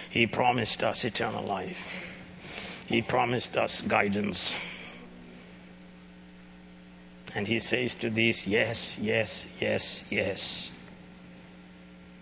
He 0.09 0.27
promised 0.27 0.83
us 0.83 1.05
eternal 1.05 1.43
life. 1.43 1.77
He 2.85 3.01
promised 3.01 3.55
us 3.55 3.81
guidance. 3.81 4.53
And 7.33 7.47
he 7.47 7.59
says 7.59 7.95
to 7.95 8.09
these, 8.09 8.45
Yes, 8.45 8.97
yes, 8.99 9.45
yes, 9.59 10.03
yes. 10.09 10.69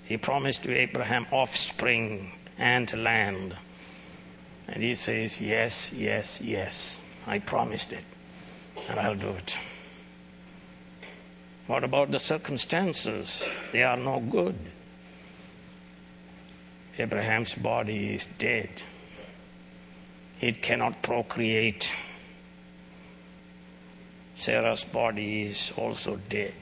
He 0.03 0.17
promised 0.17 0.63
to 0.63 0.75
Abraham 0.75 1.25
offspring 1.31 2.31
and 2.59 2.91
land. 3.03 3.55
And 4.67 4.83
he 4.83 4.93
says, 4.93 5.41
Yes, 5.41 5.91
yes, 5.91 6.39
yes. 6.39 6.99
I 7.25 7.39
promised 7.39 7.91
it, 7.91 8.03
and 8.87 8.99
I'll 8.99 9.15
do 9.15 9.29
it. 9.29 9.57
What 11.69 11.83
about 11.83 12.09
the 12.09 12.17
circumstances? 12.17 13.43
They 13.71 13.83
are 13.83 13.95
no 13.95 14.19
good. 14.19 14.57
Abraham's 16.97 17.53
body 17.53 18.15
is 18.15 18.27
dead. 18.39 18.69
It 20.41 20.63
cannot 20.63 21.03
procreate. 21.03 21.87
Sarah's 24.33 24.83
body 24.83 25.43
is 25.43 25.71
also 25.77 26.19
dead. 26.27 26.55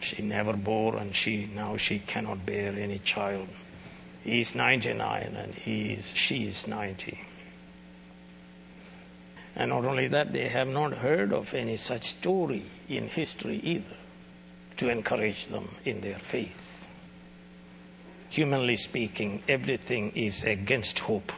She 0.00 0.22
never 0.22 0.54
bore 0.54 0.96
and 0.96 1.14
she 1.14 1.50
now 1.54 1.76
she 1.76 1.98
cannot 1.98 2.46
bear 2.46 2.72
any 2.72 3.00
child. 3.00 3.48
He 4.24 4.40
is 4.40 4.54
99 4.54 5.36
and 5.36 5.54
he 5.54 5.92
is, 5.92 6.10
she 6.14 6.46
is 6.46 6.66
90. 6.66 7.20
And 9.58 9.70
not 9.70 9.84
only 9.84 10.06
that, 10.06 10.32
they 10.32 10.46
have 10.48 10.68
not 10.68 10.92
heard 10.92 11.32
of 11.32 11.52
any 11.52 11.76
such 11.76 12.04
story 12.10 12.64
in 12.88 13.08
history 13.08 13.60
either 13.64 13.96
to 14.76 14.88
encourage 14.88 15.46
them 15.46 15.74
in 15.84 16.00
their 16.00 16.20
faith. 16.20 16.86
Humanly 18.30 18.76
speaking, 18.76 19.42
everything 19.48 20.12
is 20.14 20.44
against 20.44 21.00
hope. 21.00 21.32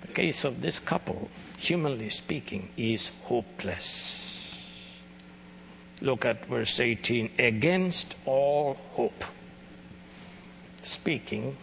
The 0.00 0.08
case 0.08 0.42
of 0.42 0.60
this 0.60 0.80
couple, 0.80 1.30
humanly 1.56 2.10
speaking, 2.10 2.70
is 2.76 3.12
hopeless. 3.22 4.56
Look 6.00 6.24
at 6.24 6.46
verse 6.46 6.80
18 6.80 7.30
against 7.38 8.16
all 8.24 8.78
hope. 8.94 9.24
Speaking 10.82 11.56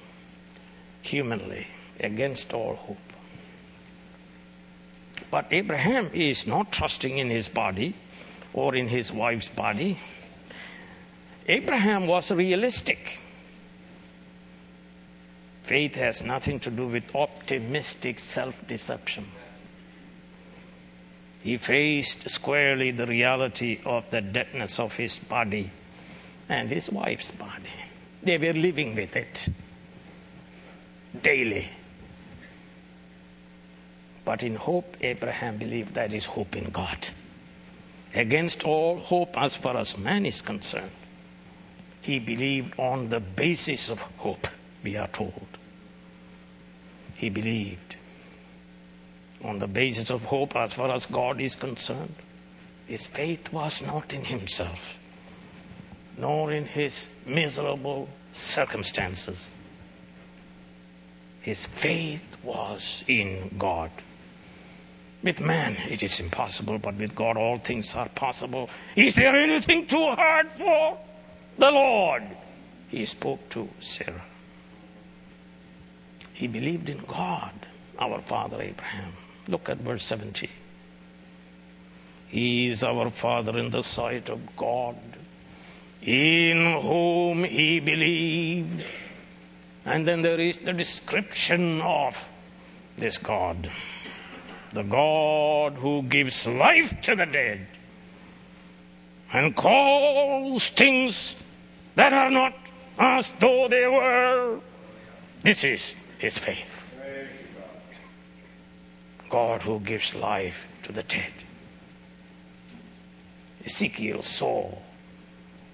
humanly, 1.02 1.68
against 2.00 2.54
all 2.54 2.76
hope. 2.76 2.98
But 5.32 5.48
Abraham 5.52 6.12
is 6.14 6.48
not 6.48 6.72
trusting 6.72 7.18
in 7.18 7.30
his 7.30 7.50
body 7.50 7.96
or 8.54 8.76
in 8.76 8.88
his 8.88 9.12
wife's 9.12 9.50
body. 9.50 10.00
Abraham 11.48 12.08
was 12.08 12.32
realistic. 12.32 13.20
Faith 15.64 15.96
has 15.96 16.22
nothing 16.22 16.60
to 16.60 16.70
do 16.70 16.88
with 16.88 17.04
optimistic 17.16 18.20
self 18.20 18.56
deception. 18.68 19.28
He 21.42 21.58
faced 21.58 22.30
squarely 22.30 22.92
the 22.92 23.06
reality 23.06 23.80
of 23.86 24.10
the 24.10 24.22
deadness 24.22 24.80
of 24.80 24.94
his 24.94 25.18
body 25.18 25.72
and 26.50 26.70
his 26.70 26.90
wife's 26.90 27.32
body. 27.32 27.70
They 28.24 28.38
were 28.38 28.54
living 28.54 28.96
with 28.96 29.16
it 29.16 29.48
daily. 31.22 31.70
But 34.26 34.42
in 34.42 34.56
hope, 34.56 34.98
Abraham 35.02 35.58
believed 35.58 35.94
that 35.94 36.14
is 36.14 36.26
hope 36.26 36.56
in 36.56 36.72
God. 36.72 37.08
Against 38.16 38.64
all 38.64 38.98
hope, 38.98 39.38
as 39.38 39.56
far 39.56 39.78
as 39.78 39.98
man 39.98 40.26
is 40.26 40.42
concerned, 40.42 40.92
he 42.02 42.20
believed 42.20 42.80
on 42.80 43.10
the 43.10 43.20
basis 43.20 43.90
of 43.90 44.00
hope, 44.18 44.48
we 44.84 44.98
are 44.98 45.08
told. 45.08 45.48
He 47.16 47.30
believed 47.30 47.96
on 49.44 49.60
the 49.60 49.68
basis 49.68 50.10
of 50.10 50.24
hope, 50.26 50.56
as 50.56 50.74
far 50.74 50.92
as 50.92 51.06
God 51.06 51.40
is 51.40 51.56
concerned. 51.56 52.16
His 52.88 53.06
faith 53.08 53.52
was 53.52 53.82
not 53.82 54.14
in 54.14 54.24
himself, 54.24 54.98
nor 56.18 56.52
in 56.52 56.66
his 56.66 57.08
miserable 57.26 58.10
circumstances. 58.32 59.52
His 61.42 61.66
faith 61.68 62.38
was 62.44 63.04
in 63.08 63.56
God. 63.58 63.92
With 65.26 65.40
man, 65.40 65.76
it 65.90 66.04
is 66.04 66.20
impossible, 66.20 66.78
but 66.78 66.94
with 66.98 67.16
God, 67.16 67.36
all 67.36 67.58
things 67.58 67.96
are 67.96 68.08
possible. 68.10 68.70
Is 68.96 69.16
there 69.16 69.36
anything 69.36 69.88
too 69.88 70.12
hard 70.12 70.52
for 70.52 71.00
the 71.58 71.72
Lord? 71.72 72.22
He 72.90 73.08
spoke 73.08 73.50
to 73.50 73.68
Sarah. 73.80 74.24
He 76.34 76.46
believed 76.46 76.90
in 76.90 77.00
God, 77.08 77.54
our 77.98 78.22
father 78.22 78.62
Abraham. 78.62 79.14
Look 79.48 79.68
at 79.68 79.80
verse 79.80 80.06
17. 80.06 80.48
He 82.28 82.68
is 82.68 82.84
our 82.84 83.10
father 83.10 83.58
in 83.58 83.72
the 83.72 83.82
sight 83.82 84.30
of 84.30 84.56
God, 84.56 84.96
in 86.04 86.80
whom 86.82 87.46
he 87.46 87.80
believed. 87.80 88.84
And 89.86 90.08
then 90.08 90.22
there 90.22 90.40
is 90.40 90.60
the 90.60 90.74
description 90.74 91.82
of 91.82 92.16
this 92.96 93.18
God 93.18 93.72
the 94.74 94.84
God 94.84 95.74
who 95.74 96.04
gives 96.04 96.46
life 96.48 96.94
to 97.04 97.16
the 97.16 97.26
dead 97.26 97.66
and 99.32 99.56
calls 99.56 100.70
things 100.70 101.36
that 101.96 102.14
are 102.14 102.30
not 102.30 102.54
as 102.98 103.32
though 103.40 103.68
they 103.68 103.88
were. 103.88 104.60
This 105.44 105.64
is 105.64 105.94
his 106.20 106.38
faith. 106.38 106.84
God 109.30 109.62
who 109.62 109.80
gives 109.80 110.14
life 110.16 110.58
to 110.84 110.92
the 110.92 111.04
dead. 111.04 111.34
Ezekiel 113.66 114.22
saw 114.22 114.72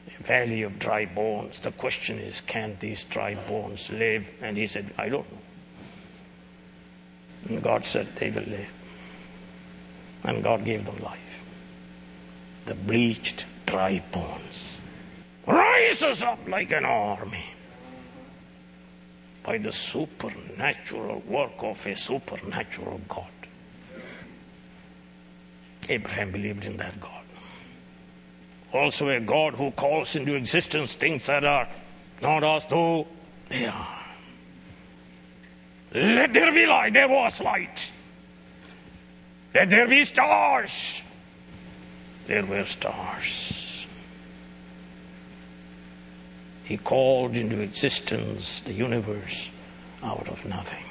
a 0.08 0.24
valley 0.24 0.64
of 0.64 0.80
dry 0.80 1.06
bones. 1.06 1.60
The 1.60 1.72
question 1.72 2.18
is, 2.18 2.42
can 2.42 2.78
these 2.80 3.04
dry 3.04 3.36
bones 3.36 3.90
live? 3.90 4.26
And 4.42 4.58
he 4.58 4.68
said, 4.68 4.94
I 4.98 5.10
don't 5.10 5.30
know. 5.32 5.38
And 7.50 7.64
God 7.64 7.86
said, 7.86 8.08
they 8.16 8.32
will 8.32 8.44
live 8.44 8.68
and 10.24 10.44
God 10.44 10.66
gave 10.66 10.86
them 10.86 11.02
life. 11.04 11.20
The 12.66 12.76
bleached, 12.76 13.46
dry 13.66 14.04
bones 14.12 14.80
rises 15.48 16.24
up 16.24 16.40
like 16.48 16.72
an 16.72 16.86
army 16.86 17.46
by 19.44 19.58
the 19.58 19.72
supernatural 19.72 21.22
work 21.28 21.54
of 21.60 21.86
a 21.86 21.96
supernatural 21.96 23.02
God. 23.08 23.26
Abraham 25.90 26.32
believed 26.32 26.66
in 26.66 26.78
that 26.78 27.00
God. 27.02 27.12
Also, 28.72 29.10
a 29.10 29.20
God 29.20 29.56
who 29.56 29.72
calls 29.72 30.16
into 30.16 30.36
existence 30.36 30.94
things 30.96 31.26
that 31.26 31.44
are 31.44 31.68
not 32.22 32.44
as 32.44 32.66
though 32.68 33.08
they 33.50 33.66
are. 33.66 34.06
Let 35.94 36.34
there 36.34 36.54
be 36.54 36.66
light. 36.66 36.94
There 36.94 37.10
was 37.10 37.42
light. 37.42 37.92
Let 39.54 39.70
there 39.70 39.88
be 39.88 40.06
stars. 40.06 41.02
There 42.28 42.46
were 42.46 42.66
stars. 42.66 43.86
He 46.64 46.78
called 46.78 47.36
into 47.36 47.60
existence 47.60 48.62
the 48.62 48.74
universe 48.74 49.50
out 50.02 50.30
of 50.30 50.46
nothing. 50.46 50.86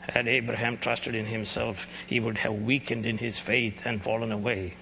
Had 0.00 0.28
Abraham 0.28 0.78
trusted 0.78 1.14
in 1.14 1.26
himself, 1.26 1.86
he 2.06 2.20
would 2.20 2.38
have 2.38 2.54
weakened 2.54 3.04
in 3.04 3.18
his 3.18 3.38
faith 3.38 3.82
and 3.84 4.02
fallen 4.02 4.32
away. 4.32 4.74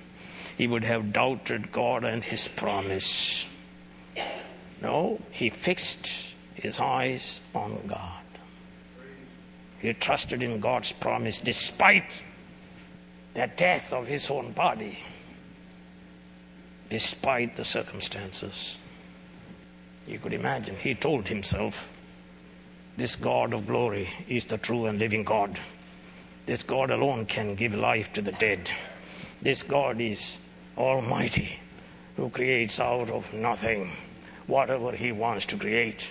He 0.57 0.66
would 0.66 0.85
have 0.85 1.12
doubted 1.12 1.73
God 1.73 2.05
and 2.05 2.23
his 2.23 2.49
promise. 2.49 3.45
No, 4.83 5.21
he 5.31 5.51
fixed 5.51 6.11
his 6.55 6.79
eyes 6.79 7.40
on 7.55 7.81
God. 7.87 8.15
He 9.87 9.92
trusted 9.92 10.42
in 10.42 10.59
God's 10.59 10.90
promise 10.90 11.38
despite 11.38 12.11
the 13.35 13.49
death 13.57 13.92
of 13.92 14.09
his 14.09 14.29
own 14.33 14.51
body, 14.51 14.99
despite 16.90 17.55
the 17.55 17.64
circumstances. 17.64 18.79
You 20.05 20.18
could 20.18 20.33
imagine, 20.33 20.75
he 20.75 20.96
told 20.96 21.29
himself, 21.29 21.85
This 22.96 23.14
God 23.14 23.53
of 23.53 23.68
glory 23.68 24.11
is 24.27 24.44
the 24.46 24.59
true 24.59 24.87
and 24.87 24.99
living 24.99 25.22
God. 25.22 25.57
This 26.46 26.64
God 26.64 26.90
alone 26.90 27.25
can 27.25 27.55
give 27.55 27.72
life 27.72 28.12
to 28.14 28.22
the 28.22 28.33
dead. 28.33 28.68
This 29.40 29.62
God 29.62 30.01
is 30.01 30.38
almighty, 30.77 31.61
who 32.16 32.29
creates 32.29 32.81
out 32.81 33.09
of 33.09 33.33
nothing 33.33 33.92
whatever 34.49 34.90
he 34.90 35.12
wants 35.12 35.46
to 35.46 35.57
create. 35.57 36.11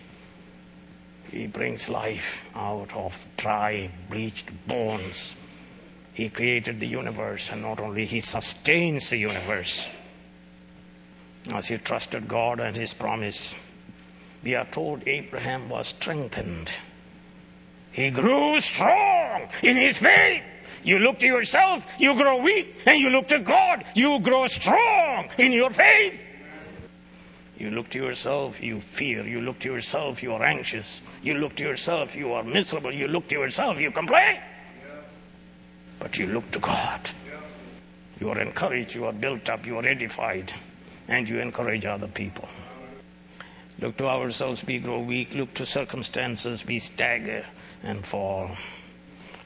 He 1.31 1.47
brings 1.47 1.89
life 1.89 2.43
out 2.55 2.91
of 2.93 3.15
dry, 3.37 3.89
bleached 4.09 4.51
bones. 4.67 5.35
He 6.13 6.29
created 6.29 6.79
the 6.79 6.87
universe, 6.87 7.49
and 7.51 7.61
not 7.61 7.81
only 7.81 8.05
He 8.05 8.21
sustains 8.21 9.09
the 9.09 9.17
universe. 9.17 9.87
As 11.47 11.67
he 11.67 11.77
trusted 11.77 12.27
God 12.27 12.59
and 12.59 12.75
His 12.75 12.93
promise, 12.93 13.53
we 14.43 14.55
are 14.55 14.65
told 14.65 15.07
Abraham 15.07 15.69
was 15.69 15.87
strengthened. 15.87 16.71
He 17.91 18.11
grew 18.11 18.59
strong 18.61 19.47
in 19.63 19.77
his 19.77 19.97
faith. 19.97 20.43
You 20.83 20.99
look 20.99 21.17
to 21.19 21.25
yourself, 21.25 21.85
you 21.97 22.13
grow 22.13 22.37
weak, 22.37 22.75
and 22.85 22.99
you 22.99 23.09
look 23.09 23.27
to 23.29 23.39
God, 23.39 23.85
you 23.95 24.19
grow 24.19 24.45
strong 24.47 25.29
in 25.37 25.51
your 25.51 25.71
faith. 25.71 26.13
You 27.57 27.71
look 27.71 27.89
to 27.91 27.99
yourself, 27.99 28.61
you 28.61 28.81
fear. 28.81 29.25
You 29.25 29.41
look 29.41 29.59
to 29.59 29.71
yourself, 29.71 30.21
you 30.21 30.33
are 30.33 30.43
anxious. 30.43 31.01
You 31.23 31.35
look 31.35 31.55
to 31.55 31.63
yourself, 31.63 32.15
you 32.15 32.33
are 32.33 32.43
miserable. 32.43 32.93
You 32.93 33.07
look 33.07 33.29
to 33.29 33.35
yourself, 33.35 33.79
you 33.79 33.91
complain. 33.91 34.39
But 35.99 36.17
you 36.17 36.27
look 36.27 36.51
to 36.51 36.59
God. 36.59 37.09
You 38.19 38.29
are 38.29 38.39
encouraged, 38.39 38.95
you 38.95 39.05
are 39.05 39.13
built 39.13 39.49
up, 39.49 39.65
you 39.65 39.77
are 39.77 39.85
edified, 39.85 40.53
and 41.07 41.27
you 41.27 41.39
encourage 41.39 41.85
other 41.85 42.07
people. 42.07 42.47
Look 43.79 43.97
to 43.97 44.07
ourselves, 44.07 44.65
we 44.65 44.79
grow 44.79 44.99
weak. 44.99 45.33
Look 45.33 45.53
to 45.55 45.65
circumstances, 45.65 46.65
we 46.65 46.79
stagger 46.79 47.45
and 47.83 48.05
fall. 48.05 48.51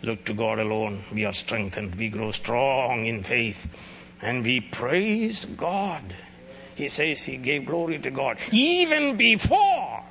Look 0.01 0.25
to 0.25 0.33
God 0.33 0.59
alone, 0.59 1.03
we 1.11 1.25
are 1.25 1.33
strengthened. 1.33 1.95
We 1.95 2.09
grow 2.09 2.31
strong 2.31 3.05
in 3.05 3.23
faith, 3.23 3.67
and 4.21 4.43
we 4.43 4.61
praise 4.61 5.45
God. 5.45 6.15
He 6.79 6.87
says 6.87 7.23
he 7.23 7.35
gave 7.35 7.65
glory 7.65 7.99
to 7.99 8.09
God 8.09 8.37
even 8.53 9.17
before 9.17 10.01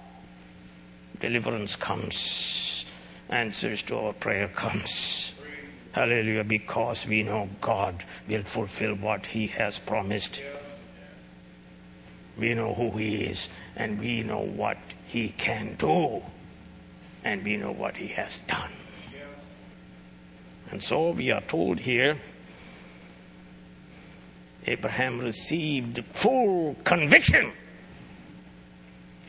deliverance 1.18 1.76
comes, 1.76 2.84
answers 3.30 3.80
to 3.84 3.96
our 3.96 4.12
prayer 4.12 4.48
comes. 4.48 5.32
Hallelujah, 5.92 6.44
because 6.44 7.06
we 7.06 7.22
know 7.22 7.48
God 7.62 8.04
will 8.28 8.42
fulfill 8.42 8.96
what 8.96 9.24
He 9.24 9.46
has 9.46 9.78
promised. 9.78 10.42
We 12.38 12.52
know 12.52 12.74
who 12.74 12.90
He 12.98 13.24
is, 13.24 13.48
and 13.74 13.98
we 13.98 14.22
know 14.22 14.40
what 14.40 14.76
He 15.06 15.30
can 15.30 15.74
do, 15.78 16.20
and 17.24 17.42
we 17.44 17.56
know 17.56 17.72
what 17.72 17.96
He 17.96 18.08
has 18.08 18.40
done. 18.46 18.72
And 20.70 20.82
so 20.82 21.12
we 21.12 21.30
are 21.30 21.40
told 21.40 21.78
here 21.78 22.20
Abraham 24.66 25.20
received 25.20 26.04
full 26.14 26.74
conviction. 26.84 27.52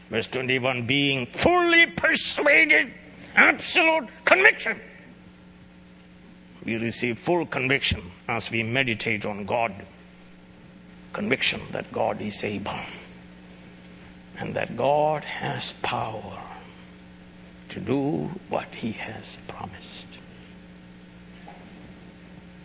Verse 0.09 0.27
21 0.27 0.85
being 0.85 1.27
fully 1.27 1.85
persuaded, 1.85 2.91
absolute 3.35 4.09
conviction. 4.25 4.79
We 6.65 6.77
receive 6.77 7.19
full 7.19 7.45
conviction 7.45 8.11
as 8.27 8.51
we 8.51 8.63
meditate 8.63 9.25
on 9.25 9.45
God. 9.45 9.73
Conviction 11.13 11.61
that 11.71 11.91
God 11.91 12.21
is 12.21 12.43
able 12.43 12.79
and 14.37 14.55
that 14.55 14.75
God 14.75 15.23
has 15.23 15.73
power 15.81 16.41
to 17.69 17.79
do 17.79 18.29
what 18.49 18.73
He 18.73 18.91
has 18.93 19.37
promised. 19.47 20.07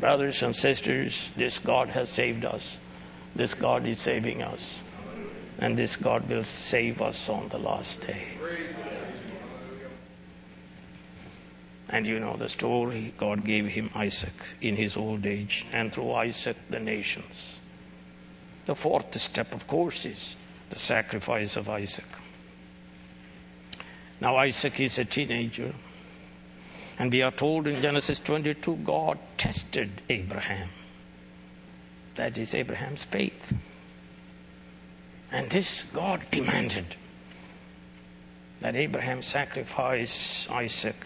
Brothers 0.00 0.42
and 0.42 0.54
sisters, 0.54 1.30
this 1.36 1.58
God 1.58 1.88
has 1.88 2.10
saved 2.10 2.44
us. 2.44 2.78
This 3.34 3.54
God 3.54 3.86
is 3.86 4.00
saving 4.00 4.42
us. 4.42 4.78
And 5.58 5.76
this 5.76 5.96
God 5.96 6.28
will 6.28 6.44
save 6.44 7.00
us 7.00 7.28
on 7.28 7.48
the 7.48 7.58
last 7.58 8.00
day. 8.00 8.26
And 11.88 12.06
you 12.06 12.18
know 12.18 12.36
the 12.36 12.48
story. 12.48 13.14
God 13.18 13.44
gave 13.44 13.66
him 13.66 13.90
Isaac 13.94 14.32
in 14.60 14.74
his 14.74 14.96
old 14.96 15.26
age, 15.26 15.64
and 15.72 15.92
through 15.92 16.12
Isaac, 16.12 16.56
the 16.68 16.80
nations. 16.80 17.60
The 18.66 18.74
fourth 18.74 19.20
step, 19.20 19.52
of 19.54 19.66
course, 19.68 20.04
is 20.04 20.34
the 20.70 20.78
sacrifice 20.78 21.56
of 21.56 21.68
Isaac. 21.68 22.06
Now, 24.20 24.36
Isaac 24.36 24.80
is 24.80 24.98
a 24.98 25.04
teenager. 25.04 25.72
And 26.98 27.10
we 27.10 27.22
are 27.22 27.32
told 27.32 27.66
in 27.66 27.82
Genesis 27.82 28.18
22 28.20 28.76
God 28.76 29.18
tested 29.36 30.02
Abraham. 30.08 30.68
That 32.14 32.38
is 32.38 32.54
Abraham's 32.54 33.04
faith. 33.04 33.52
And 35.32 35.50
this 35.50 35.84
God 35.92 36.22
demanded 36.30 36.94
that 38.60 38.76
Abraham 38.76 39.20
sacrifice 39.20 40.46
Isaac 40.48 40.96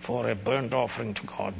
for 0.00 0.28
a 0.28 0.34
burnt 0.34 0.74
offering 0.74 1.14
to 1.14 1.26
God. 1.26 1.54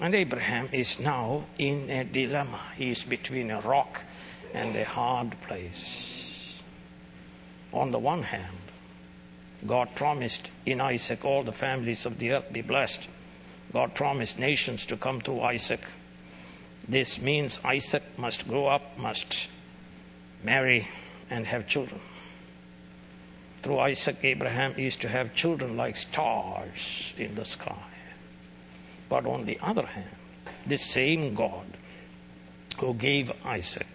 And 0.00 0.14
Abraham 0.14 0.70
is 0.72 0.98
now 0.98 1.44
in 1.58 1.90
a 1.90 2.04
dilemma. 2.04 2.60
He 2.76 2.90
is 2.90 3.04
between 3.04 3.50
a 3.50 3.60
rock 3.60 4.00
and 4.54 4.74
a 4.74 4.84
hard 4.84 5.36
place. 5.42 6.62
On 7.74 7.90
the 7.90 7.98
one 7.98 8.22
hand, 8.22 8.69
God 9.66 9.94
promised 9.94 10.50
in 10.64 10.80
Isaac 10.80 11.24
all 11.24 11.42
the 11.42 11.52
families 11.52 12.06
of 12.06 12.18
the 12.18 12.32
earth 12.32 12.52
be 12.52 12.62
blessed. 12.62 13.06
God 13.72 13.94
promised 13.94 14.38
nations 14.38 14.84
to 14.86 14.96
come 14.96 15.20
through 15.20 15.42
Isaac. 15.42 15.80
This 16.88 17.20
means 17.20 17.60
Isaac 17.64 18.02
must 18.16 18.48
grow 18.48 18.66
up, 18.66 18.98
must 18.98 19.48
marry, 20.42 20.88
and 21.28 21.46
have 21.46 21.68
children. 21.68 22.00
Through 23.62 23.78
Isaac, 23.78 24.16
Abraham 24.22 24.74
is 24.78 24.96
to 24.98 25.08
have 25.08 25.34
children 25.34 25.76
like 25.76 25.96
stars 25.96 27.12
in 27.18 27.34
the 27.34 27.44
sky. 27.44 27.76
But 29.08 29.26
on 29.26 29.44
the 29.44 29.58
other 29.62 29.84
hand, 29.84 30.16
this 30.66 30.84
same 30.84 31.34
God 31.34 31.66
who 32.78 32.94
gave 32.94 33.30
Isaac 33.44 33.86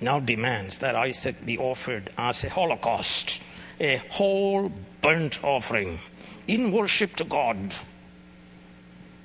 now 0.00 0.20
demands 0.20 0.78
that 0.78 0.94
Isaac 0.94 1.44
be 1.44 1.58
offered 1.58 2.10
as 2.16 2.44
a 2.44 2.48
holocaust 2.50 3.40
a 3.80 3.96
whole 4.10 4.72
burnt 5.02 5.42
offering 5.42 5.98
in 6.46 6.72
worship 6.72 7.16
to 7.16 7.24
God. 7.24 7.74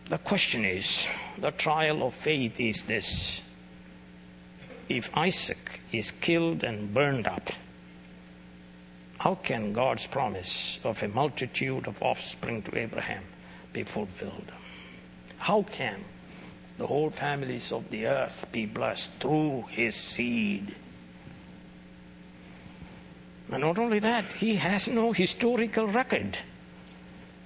The 0.10 0.18
question 0.18 0.66
is 0.66 1.08
the 1.38 1.52
trial 1.52 2.04
of 2.04 2.16
faith 2.16 2.60
is 2.60 2.84
this. 2.84 3.42
If 4.88 5.10
Isaac 5.16 5.82
is 5.92 6.12
killed 6.12 6.64
and 6.64 6.94
burned 6.94 7.28
up, 7.28 7.52
how 9.20 9.36
can 9.36 9.74
God's 9.74 10.08
promise 10.08 10.80
of 10.84 11.04
a 11.04 11.08
multitude 11.10 11.88
of 11.88 12.02
offspring 12.02 12.64
to 12.64 12.78
Abraham 12.78 13.24
be 13.74 13.84
fulfilled? 13.84 14.52
How 15.38 15.64
can 15.64 16.04
the 16.78 16.88
whole 16.88 17.10
families 17.10 17.72
of 17.72 17.90
the 17.90 18.08
earth 18.08 18.46
be 18.52 18.66
blessed 18.66 19.12
through 19.20 19.66
his 19.70 19.96
seed? 19.96 20.74
And 23.52 23.62
not 23.62 23.80
only 23.80 24.00
that, 24.00 24.34
he 24.34 24.56
has 24.56 24.88
no 24.88 25.12
historical 25.12 25.88
record 25.88 26.38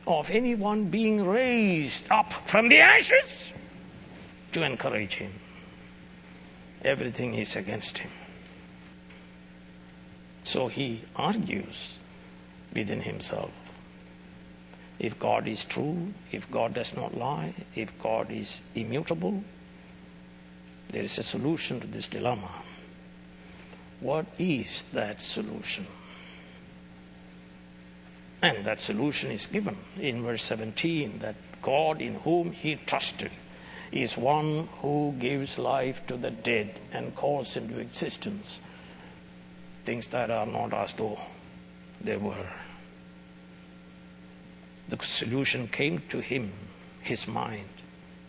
of 0.06 0.30
anyone 0.30 0.90
being 0.90 1.26
raised 1.26 2.04
up 2.12 2.34
from 2.46 2.68
the 2.68 2.80
ashes 2.80 3.54
to 4.52 4.64
encourage 4.64 5.16
him. 5.16 5.32
Everything 6.84 7.36
is 7.36 7.56
against 7.56 8.00
him. 8.00 8.12
So 10.44 10.68
he 10.68 11.02
argues 11.16 11.98
within 12.74 13.00
himself. 13.00 13.52
If 15.00 15.18
God 15.20 15.48
is 15.48 15.64
true, 15.64 16.14
if 16.32 16.50
God 16.52 16.74
does 16.74 16.94
not 16.94 17.18
lie, 17.18 17.54
if 17.76 17.90
God 18.02 18.30
is 18.30 18.60
immutable, 18.76 19.42
there 20.90 21.04
is 21.04 21.18
a 21.18 21.24
solution 21.24 21.80
to 21.80 21.88
this 21.88 22.08
dilemma. 22.08 22.52
What 24.04 24.26
is 24.38 24.84
that 24.92 25.22
solution? 25.22 25.88
And 28.42 28.66
that 28.66 28.82
solution 28.82 29.32
is 29.32 29.48
given 29.48 29.78
in 29.98 30.24
verse 30.24 30.44
17 30.44 31.20
that 31.20 31.36
God 31.62 32.02
in 32.02 32.16
whom 32.16 32.52
he 32.52 32.76
trusted 32.76 33.32
is 33.94 34.18
one 34.18 34.68
who 34.82 35.16
gives 35.20 35.58
life 35.58 36.02
to 36.08 36.18
the 36.18 36.32
dead 36.32 36.78
and 36.92 37.16
calls 37.16 37.56
into 37.56 37.80
existence 37.80 38.60
things 39.86 40.08
that 40.08 40.30
are 40.30 40.46
not 40.46 40.74
as 40.74 40.92
though 40.94 41.20
they 42.02 42.18
were. 42.18 42.50
The 44.90 44.98
solution 45.02 45.70
came 45.70 46.02
to 46.10 46.20
him, 46.20 46.52
his 47.02 47.26
mind, 47.26 47.70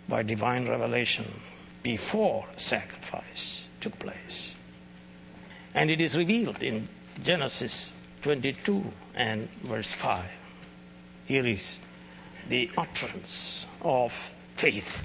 by 0.09 0.23
divine 0.23 0.69
revelation 0.69 1.41
before 1.83 2.47
sacrifice 2.55 3.65
took 3.81 3.99
place. 3.99 4.55
And 5.75 5.91
it 5.91 6.01
is 6.01 6.17
revealed 6.17 6.63
in 6.63 6.89
Genesis 7.23 7.91
22 8.23 8.85
and 9.15 9.49
verse 9.63 9.93
5. 9.93 10.25
Here 11.27 11.47
is 11.47 11.79
the 12.49 12.71
utterance 12.77 13.67
of 13.83 14.13
faith. 14.57 15.03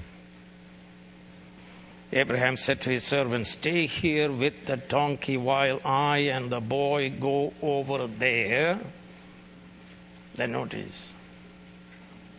Abraham 2.12 2.56
said 2.56 2.80
to 2.82 2.90
his 2.90 3.04
servant, 3.04 3.46
Stay 3.46 3.86
here 3.86 4.32
with 4.32 4.66
the 4.66 4.76
donkey 4.76 5.36
while 5.36 5.80
I 5.84 6.18
and 6.18 6.50
the 6.50 6.60
boy 6.60 7.10
go 7.10 7.52
over 7.62 8.06
there. 8.06 8.80
Then 10.34 10.52
notice, 10.52 11.12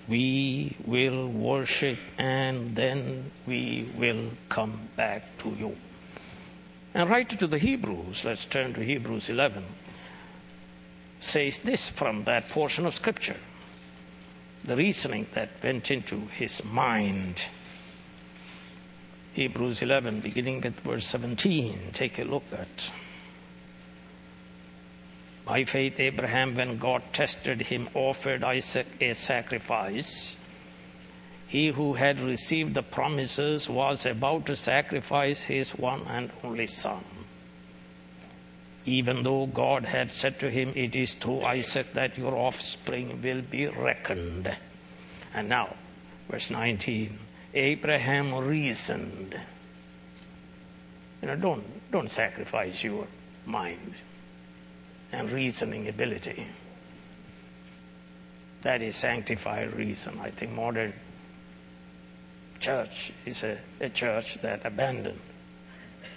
we 0.08 0.76
will 0.86 1.28
worship 1.28 2.00
and 2.18 2.76
then 2.76 3.32
we 3.46 3.90
will 3.96 4.32
come 4.50 4.90
back 4.98 5.38
to 5.40 5.50
you. 5.50 5.78
And 6.94 7.10
right 7.10 7.30
to 7.30 7.48
the 7.48 7.58
Hebrews, 7.58 8.26
let's 8.26 8.46
turn 8.46 8.74
to 8.74 8.84
Hebrews 8.84 9.30
11 9.30 9.64
says 11.22 11.60
this 11.60 11.88
from 11.88 12.24
that 12.24 12.50
portion 12.50 12.86
of 12.86 12.96
Scripture. 12.96 13.38
The 14.64 14.76
reasoning 14.76 15.28
that 15.34 15.50
went 15.64 15.90
into 15.90 16.28
his 16.28 16.64
mind. 16.64 17.42
Hebrews 19.34 19.82
11, 19.82 20.20
beginning 20.20 20.66
at 20.66 20.74
verse 20.82 21.06
17. 21.08 21.92
Take 21.94 22.20
a 22.20 22.24
look 22.24 22.44
at. 22.52 22.92
By 25.46 25.64
faith, 25.64 26.00
Abraham, 26.00 26.56
when 26.56 26.78
God 26.78 27.02
tested 27.14 27.62
him, 27.62 27.90
offered 27.94 28.44
Isaac 28.44 28.88
a 29.00 29.14
sacrifice. 29.14 30.36
He 31.52 31.68
who 31.68 31.96
had 31.96 32.22
received 32.22 32.76
the 32.76 32.82
promises 32.82 33.68
was 33.68 34.06
about 34.06 34.46
to 34.46 34.56
sacrifice 34.56 35.44
his 35.44 35.72
one 35.72 36.08
and 36.08 36.32
only 36.46 36.66
son. 36.66 37.04
Even 38.86 39.24
though 39.24 39.48
God 39.48 39.84
had 39.84 40.12
said 40.12 40.40
to 40.40 40.50
him, 40.50 40.72
It 40.78 40.96
is 40.96 41.14
through 41.14 41.42
Isaac 41.42 41.92
that 41.94 42.18
your 42.18 42.38
offspring 42.38 43.22
will 43.22 43.42
be 43.42 43.68
reckoned. 43.68 44.50
And 45.34 45.50
now, 45.50 45.76
verse 46.30 46.50
19 46.50 47.20
Abraham 47.54 48.34
reasoned. 48.34 49.38
You 51.22 51.28
know, 51.28 51.36
don't, 51.36 51.92
don't 51.92 52.10
sacrifice 52.10 52.82
your 52.82 53.08
mind 53.46 53.96
and 55.12 55.30
reasoning 55.30 55.90
ability. 55.90 56.48
That 58.62 58.82
is 58.82 58.96
sanctified 58.96 59.74
reason. 59.74 60.18
I 60.22 60.32
think 60.32 60.54
modern 60.54 60.94
church 62.62 63.12
is 63.26 63.44
a, 63.44 63.58
a 63.82 63.90
church 63.90 64.38
that 64.42 64.66
abandoned 64.66 65.20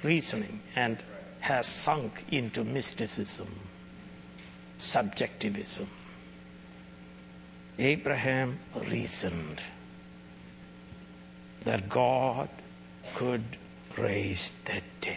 reasoning 0.03 0.61
and 0.77 0.99
has 1.41 1.67
sunk 1.67 2.25
into 2.31 2.63
mysticism, 2.65 3.49
subjectivism. 4.79 5.89
Abraham 7.79 8.59
reasoned 8.89 9.61
that 11.65 11.89
God 11.89 12.49
could 13.17 13.45
raise 13.97 14.53
the 14.65 14.81
dead. 15.01 15.17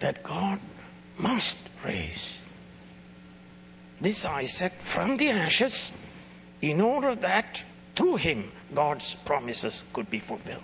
That 0.00 0.22
God 0.22 0.60
must 1.18 1.56
raise 1.84 2.36
this 4.00 4.26
Isaac 4.26 4.72
from 4.80 5.16
the 5.16 5.30
ashes 5.30 5.92
in 6.60 6.80
order 6.80 7.14
that 7.14 7.62
through 7.94 8.16
him 8.16 8.52
God's 8.74 9.14
promises 9.24 9.84
could 9.92 10.10
be 10.10 10.20
fulfilled. 10.20 10.62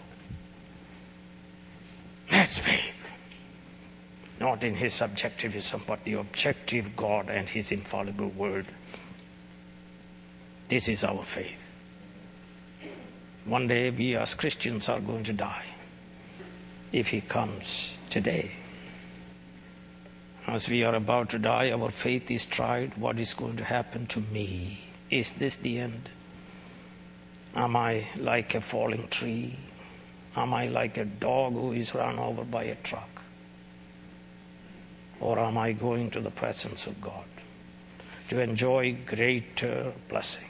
That's 2.31 2.59
faith. 2.59 2.95
Not 4.41 4.65
in 4.65 4.75
his 4.75 4.95
subjectivism, 4.95 5.83
but 5.87 6.03
the 6.05 6.15
objective 6.15 6.97
God 6.97 7.29
and 7.29 7.49
his 7.49 7.71
infallible 7.71 8.29
word. 8.29 8.67
This 10.69 10.88
is 10.88 11.05
our 11.05 11.25
faith. 11.25 11.59
One 13.45 13.67
day 13.67 13.91
we 13.91 14.17
as 14.17 14.35
Christians 14.35 14.88
are 14.88 15.01
going 15.01 15.25
to 15.25 15.33
die 15.33 15.65
if 16.93 17.09
He 17.09 17.21
comes 17.21 17.97
today. 18.11 18.53
As 20.47 20.69
we 20.69 20.85
are 20.85 20.95
about 20.95 21.31
to 21.31 21.38
die, 21.38 21.71
our 21.71 21.91
faith 21.91 22.31
is 22.31 22.45
tried. 22.45 22.97
What 22.97 23.19
is 23.19 23.35
going 23.35 23.57
to 23.57 23.65
happen 23.65 24.07
to 24.09 24.21
me? 24.21 24.81
Is 25.11 25.33
this 25.33 25.57
the 25.57 25.79
end? 25.79 26.11
Am 27.55 27.77
I 27.77 28.07
like 28.17 28.55
a 28.55 28.61
falling 28.61 29.09
tree? 29.09 29.57
Am 30.37 30.55
I 30.55 30.67
like 30.67 30.97
a 30.97 31.05
dog 31.05 31.53
who 31.53 31.73
is 31.73 31.95
run 31.95 32.19
over 32.19 32.45
by 32.45 32.65
a 32.65 32.75
truck? 32.77 33.23
Or 35.21 35.38
am 35.38 35.59
I 35.59 35.73
going 35.73 36.11
to 36.12 36.21
the 36.21 36.31
presence 36.31 36.87
of 36.87 37.01
God 37.01 37.25
to 38.31 38.41
enjoy 38.41 38.97
greater 39.07 39.93
blessing? 40.09 40.45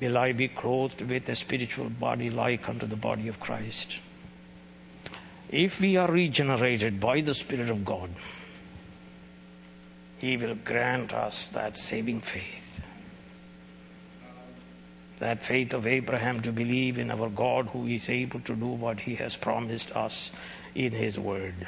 will 0.00 0.16
I 0.16 0.32
be 0.32 0.48
clothed 0.48 1.02
with 1.02 1.28
a 1.28 1.36
spiritual 1.36 1.90
body 1.90 2.30
like 2.30 2.68
unto 2.68 2.86
the 2.86 2.96
body 2.96 3.28
of 3.28 3.38
Christ. 3.38 3.98
If 5.50 5.80
we 5.80 5.96
are 5.96 6.10
regenerated 6.10 7.00
by 7.00 7.20
the 7.20 7.34
Spirit 7.34 7.68
of 7.68 7.84
God, 7.84 8.10
He 10.18 10.36
will 10.36 10.54
grant 10.54 11.12
us 11.12 11.48
that 11.48 11.76
saving 11.76 12.20
faith. 12.20 12.69
That 15.20 15.42
faith 15.42 15.74
of 15.74 15.86
Abraham 15.86 16.40
to 16.42 16.52
believe 16.52 16.98
in 16.98 17.10
our 17.10 17.28
God 17.28 17.68
who 17.68 17.86
is 17.86 18.08
able 18.08 18.40
to 18.40 18.56
do 18.56 18.66
what 18.66 19.00
He 19.00 19.14
has 19.16 19.36
promised 19.36 19.94
us 19.94 20.30
in 20.74 20.92
His 20.92 21.18
Word. 21.18 21.66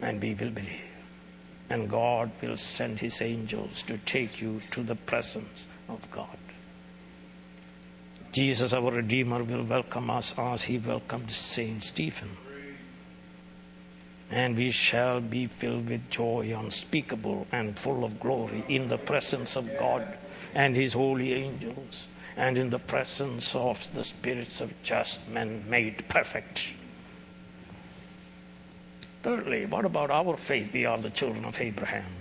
And 0.00 0.20
we 0.20 0.34
will 0.34 0.50
believe. 0.50 0.90
And 1.70 1.88
God 1.88 2.30
will 2.42 2.56
send 2.56 3.00
His 3.00 3.22
angels 3.22 3.82
to 3.86 3.98
take 3.98 4.40
you 4.40 4.60
to 4.72 4.82
the 4.82 4.96
presence 4.96 5.64
of 5.88 6.10
God. 6.10 6.36
Jesus, 8.34 8.72
our 8.72 8.90
Redeemer, 8.90 9.44
will 9.44 9.62
welcome 9.62 10.10
us 10.10 10.34
as 10.36 10.64
he 10.64 10.76
welcomed 10.76 11.30
Saint 11.30 11.84
Stephen. 11.84 12.30
And 14.28 14.56
we 14.56 14.72
shall 14.72 15.20
be 15.20 15.46
filled 15.46 15.88
with 15.88 16.10
joy 16.10 16.52
unspeakable 16.52 17.46
and 17.52 17.78
full 17.78 18.04
of 18.04 18.18
glory 18.18 18.64
in 18.68 18.88
the 18.88 18.98
presence 18.98 19.54
of 19.54 19.68
God 19.78 20.18
and 20.54 20.76
his 20.76 20.92
holy 20.92 21.34
angels 21.34 22.06
and 22.36 22.56
in 22.56 22.70
the 22.70 22.78
presence 22.78 23.54
of 23.54 23.86
the 23.94 24.04
spirits 24.04 24.60
of 24.60 24.72
just 24.82 25.26
men 25.28 25.64
made 25.68 26.08
perfect. 26.08 26.68
Thirdly, 29.22 29.66
what 29.66 29.84
about 29.84 30.10
our 30.10 30.36
faith? 30.36 30.72
We 30.72 30.84
are 30.84 30.98
the 30.98 31.10
children 31.10 31.44
of 31.44 31.60
Abraham. 31.60 32.12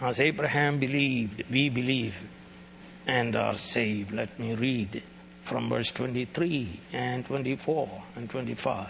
As 0.00 0.20
Abraham 0.20 0.78
believed, 0.78 1.42
we 1.50 1.68
believe 1.68 2.14
and 3.06 3.34
are 3.34 3.54
saved. 3.54 4.12
Let 4.12 4.38
me 4.38 4.54
read 4.54 5.02
from 5.44 5.68
verse 5.68 5.90
23 5.90 6.80
and 6.92 7.24
24 7.24 8.02
and 8.14 8.28
25. 8.28 8.88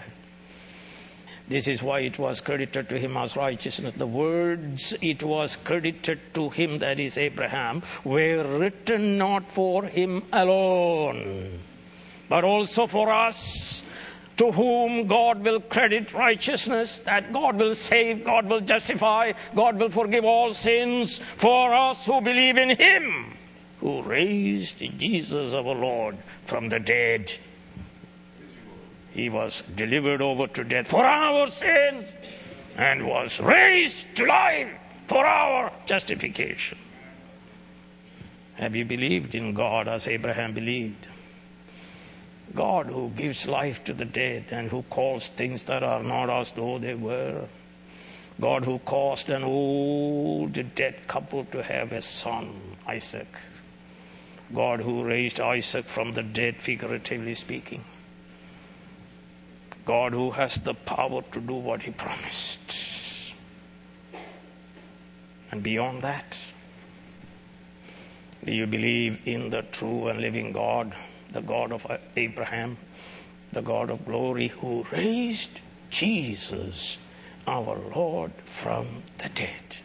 This 1.48 1.66
is 1.66 1.82
why 1.82 2.00
it 2.00 2.18
was 2.18 2.42
credited 2.42 2.90
to 2.90 2.98
him 2.98 3.16
as 3.16 3.34
righteousness. 3.34 3.94
The 3.96 4.06
words 4.06 4.94
it 5.00 5.22
was 5.22 5.56
credited 5.56 6.20
to 6.34 6.50
him, 6.50 6.78
that 6.78 7.00
is 7.00 7.16
Abraham, 7.16 7.82
were 8.04 8.44
written 8.58 9.16
not 9.16 9.50
for 9.50 9.84
him 9.84 10.24
alone, 10.32 11.60
but 12.28 12.44
also 12.44 12.86
for 12.86 13.10
us 13.10 13.82
to 14.38 14.52
whom 14.52 15.06
God 15.06 15.42
will 15.42 15.60
credit 15.60 16.12
righteousness, 16.12 17.00
that 17.06 17.32
God 17.32 17.56
will 17.56 17.74
save, 17.74 18.24
God 18.24 18.46
will 18.46 18.60
justify, 18.60 19.32
God 19.54 19.78
will 19.78 19.90
forgive 19.90 20.24
all 20.24 20.54
sins 20.54 21.20
for 21.36 21.74
us 21.74 22.06
who 22.06 22.20
believe 22.20 22.56
in 22.56 22.70
Him, 22.70 23.36
who 23.80 24.02
raised 24.02 24.78
Jesus 24.98 25.54
our 25.54 25.62
Lord 25.62 26.16
from 26.46 26.68
the 26.68 26.78
dead. 26.78 27.32
He 29.18 29.28
was 29.28 29.64
delivered 29.74 30.22
over 30.22 30.46
to 30.46 30.62
death 30.62 30.86
for 30.86 31.04
our 31.04 31.48
sins 31.50 32.12
and 32.76 33.04
was 33.04 33.40
raised 33.40 34.14
to 34.14 34.24
life 34.24 34.68
for 35.08 35.26
our 35.26 35.72
justification. 35.86 36.78
Have 38.54 38.76
you 38.76 38.84
believed 38.84 39.34
in 39.34 39.54
God 39.54 39.88
as 39.88 40.06
Abraham 40.06 40.54
believed? 40.54 41.08
God 42.54 42.86
who 42.86 43.10
gives 43.16 43.48
life 43.48 43.82
to 43.86 43.92
the 43.92 44.04
dead 44.04 44.44
and 44.52 44.70
who 44.70 44.82
calls 44.82 45.26
things 45.26 45.64
that 45.64 45.82
are 45.82 46.04
not 46.04 46.30
as 46.30 46.52
though 46.52 46.78
they 46.78 46.94
were. 46.94 47.44
God 48.40 48.64
who 48.64 48.78
caused 48.78 49.30
an 49.30 49.42
old 49.42 50.52
dead 50.76 50.94
couple 51.08 51.44
to 51.46 51.60
have 51.60 51.90
a 51.90 52.02
son, 52.02 52.76
Isaac. 52.86 53.36
God 54.54 54.78
who 54.80 55.02
raised 55.02 55.40
Isaac 55.40 55.88
from 55.88 56.12
the 56.12 56.22
dead, 56.22 56.60
figuratively 56.60 57.34
speaking. 57.34 57.84
God 59.88 60.12
who 60.12 60.30
has 60.30 60.54
the 60.54 60.74
power 60.74 61.22
to 61.32 61.40
do 61.40 61.54
what 61.54 61.82
he 61.82 61.90
promised. 61.90 62.60
And 65.50 65.62
beyond 65.62 66.02
that, 66.02 66.38
do 68.44 68.52
you 68.52 68.66
believe 68.66 69.20
in 69.24 69.50
the 69.50 69.62
true 69.62 70.08
and 70.08 70.20
living 70.20 70.52
God? 70.52 70.94
the 71.32 71.40
God 71.42 71.72
of 71.72 71.86
Abraham, 72.16 72.76
the 73.52 73.62
God 73.62 73.90
of 73.90 74.04
glory, 74.04 74.48
who 74.48 74.86
raised 74.92 75.60
Jesus, 75.90 76.98
our 77.46 77.78
Lord, 77.94 78.32
from 78.60 79.02
the 79.18 79.28
dead, 79.30 79.76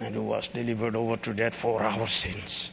and 0.00 0.14
who 0.14 0.22
was 0.22 0.48
delivered 0.48 0.96
over 0.96 1.16
to 1.18 1.34
death 1.34 1.54
for 1.54 1.82
our 1.82 2.06
sins, 2.06 2.70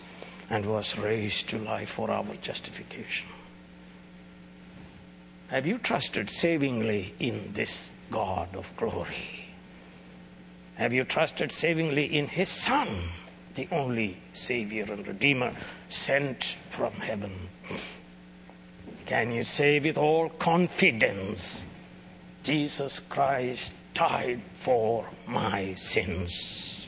and 0.49 0.65
was 0.65 0.97
raised 0.97 1.49
to 1.49 1.57
life 1.59 1.89
for 1.89 2.09
our 2.11 2.35
justification. 2.41 3.27
Have 5.53 5.67
you 5.67 5.77
trusted 5.77 6.31
savingly 6.31 7.13
in 7.19 7.53
this 7.53 7.79
God 8.09 8.55
of 8.55 8.65
glory? 8.75 9.45
Have 10.75 10.93
you 10.93 11.03
trusted 11.03 11.51
savingly 11.51 12.05
in 12.05 12.27
His 12.27 12.49
Son? 12.49 13.11
the 13.55 13.67
only 13.71 14.17
Savior 14.33 14.85
and 14.91 15.07
Redeemer 15.07 15.55
sent 15.89 16.57
from 16.71 16.91
heaven. 16.93 17.31
Can 19.05 19.31
you 19.31 19.43
say 19.43 19.79
with 19.79 19.95
all 19.95 20.29
confidence, 20.29 21.63
Jesus 22.41 22.99
Christ 23.09 23.73
died 23.93 24.41
for 24.59 25.05
my 25.27 25.75
sins? 25.75 26.87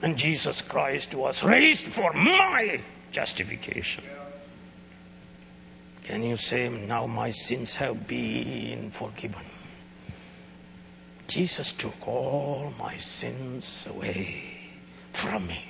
And 0.00 0.16
Jesus 0.16 0.62
Christ 0.62 1.12
was 1.12 1.42
raised 1.42 1.86
for 1.86 2.12
my 2.12 2.80
justification. 3.10 4.04
Can 6.10 6.24
you 6.24 6.36
say, 6.36 6.68
Now 6.68 7.06
my 7.06 7.30
sins 7.30 7.76
have 7.76 8.08
been 8.08 8.90
forgiven? 8.90 9.46
Jesus 11.28 11.70
took 11.70 11.94
all 12.04 12.74
my 12.80 12.96
sins 12.96 13.86
away 13.88 14.42
from 15.12 15.46
me. 15.46 15.64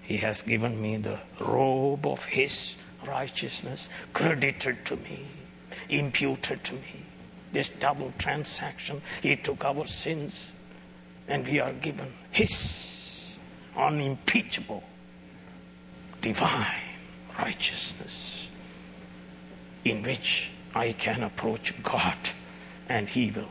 He 0.00 0.16
has 0.16 0.40
given 0.40 0.80
me 0.80 0.96
the 0.96 1.20
robe 1.38 2.06
of 2.06 2.24
His 2.24 2.76
righteousness, 3.06 3.90
credited 4.14 4.86
to 4.86 4.96
me, 4.96 5.28
imputed 5.90 6.64
to 6.64 6.72
me. 6.72 7.04
This 7.52 7.68
double 7.68 8.10
transaction, 8.16 9.02
He 9.20 9.36
took 9.36 9.66
our 9.66 9.86
sins, 9.86 10.46
and 11.28 11.46
we 11.46 11.60
are 11.60 11.74
given 11.74 12.10
His 12.30 13.36
unimpeachable, 13.76 14.82
divine 16.22 16.80
righteousness, 17.38 18.48
in 19.84 20.02
which 20.02 20.50
I 20.74 20.92
can 20.92 21.22
approach 21.22 21.74
God 21.82 22.16
and 22.88 23.08
He 23.08 23.30
will 23.30 23.50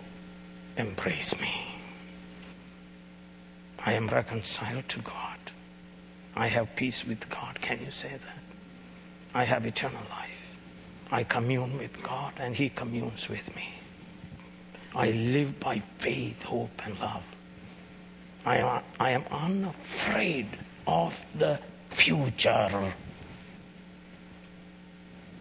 embrace 0.78 1.40
me. 1.40 1.66
I 3.86 3.94
am 3.94 4.08
reconciled 4.08 4.88
to 4.90 5.00
God. 5.00 5.38
I 6.36 6.48
have 6.48 6.76
peace 6.76 7.06
with 7.06 7.30
God. 7.30 7.62
Can 7.62 7.84
you 7.84 7.92
say 7.92 8.10
that? 8.12 8.44
I 9.34 9.44
have 9.44 9.66
eternal 9.66 10.02
life. 10.10 10.58
I 11.12 11.24
commune 11.24 11.78
with 11.78 12.02
God 12.02 12.34
and 12.38 12.56
He 12.56 12.70
communes 12.70 13.30
with 13.30 13.56
me. 13.56 13.70
I 14.96 15.12
live 15.12 15.60
by 15.60 15.82
faith, 16.00 16.44
hope, 16.44 16.82
and 16.86 17.00
love. 17.00 17.24
I 18.46 18.58
am, 18.58 18.84
I 19.00 19.12
am 19.12 19.24
unafraid 19.32 20.48
of 20.86 21.20
the 21.36 21.60
future 21.90 22.94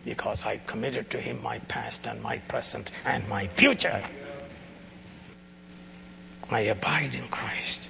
because 0.05 0.45
I 0.45 0.59
committed 0.59 1.11
to 1.11 1.21
Him 1.21 1.43
my 1.43 1.59
past 1.61 2.07
and 2.07 2.23
my 2.23 2.39
present 2.39 2.91
and 3.05 3.29
my 3.29 3.47
future. 3.49 4.03
I 6.51 6.61
abide 6.61 7.15
in 7.15 7.29
Christ 7.29 7.81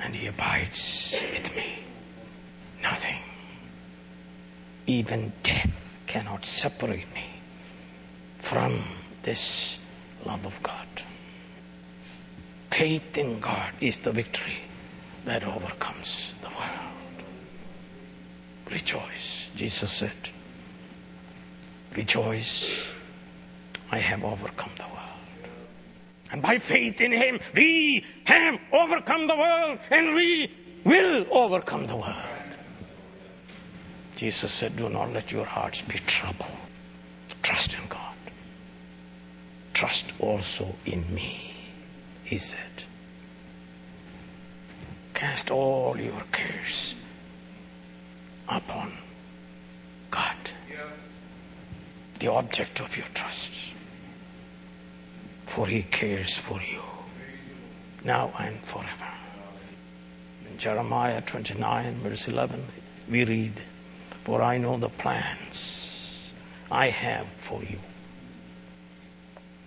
and 0.00 0.14
He 0.14 0.26
abides 0.26 1.16
with 1.32 1.54
me. 1.54 1.78
Nothing, 2.82 3.16
even 4.86 5.32
death, 5.42 5.96
cannot 6.06 6.44
separate 6.44 7.12
me 7.14 7.24
from 8.40 8.84
this 9.22 9.78
love 10.24 10.44
of 10.46 10.54
God. 10.62 10.86
Faith 12.70 13.16
in 13.16 13.40
God 13.40 13.72
is 13.80 13.96
the 13.98 14.12
victory 14.12 14.58
that 15.24 15.44
overcomes 15.44 16.34
the 16.42 16.48
world. 16.48 17.22
Rejoice, 18.70 19.48
Jesus 19.56 19.90
said. 19.90 20.12
Rejoice, 21.96 22.86
I 23.90 23.98
have 23.98 24.22
overcome 24.22 24.72
the 24.76 24.82
world. 24.82 25.50
And 26.30 26.42
by 26.42 26.58
faith 26.58 27.00
in 27.00 27.12
Him, 27.12 27.40
we 27.54 28.04
have 28.24 28.60
overcome 28.72 29.26
the 29.26 29.36
world 29.36 29.78
and 29.90 30.14
we 30.14 30.52
will 30.84 31.26
overcome 31.30 31.86
the 31.86 31.96
world. 31.96 32.16
Jesus 34.16 34.52
said, 34.52 34.76
Do 34.76 34.88
not 34.88 35.12
let 35.12 35.32
your 35.32 35.44
hearts 35.44 35.82
be 35.82 35.98
troubled. 36.00 36.50
Trust 37.42 37.74
in 37.74 37.86
God. 37.88 38.14
Trust 39.72 40.06
also 40.18 40.74
in 40.84 41.14
me, 41.14 41.54
He 42.24 42.38
said. 42.38 42.84
Cast 45.14 45.50
all 45.50 45.98
your 45.98 46.22
cares 46.32 46.94
upon 48.48 48.92
God, 50.10 50.36
the 52.18 52.28
object 52.28 52.80
of 52.80 52.96
your 52.96 53.06
trust 53.14 53.52
for 55.56 55.66
he 55.66 55.82
cares 55.84 56.36
for 56.36 56.60
you 56.60 56.82
now 58.04 58.30
and 58.38 58.60
forever. 58.64 59.10
In 60.50 60.58
Jeremiah 60.58 61.22
29, 61.22 62.00
verse 62.00 62.28
11, 62.28 62.62
we 63.10 63.24
read, 63.24 63.54
For 64.24 64.42
I 64.42 64.58
know 64.58 64.76
the 64.76 64.90
plans 64.90 66.28
I 66.70 66.90
have 66.90 67.26
for 67.38 67.62
you. 67.62 67.78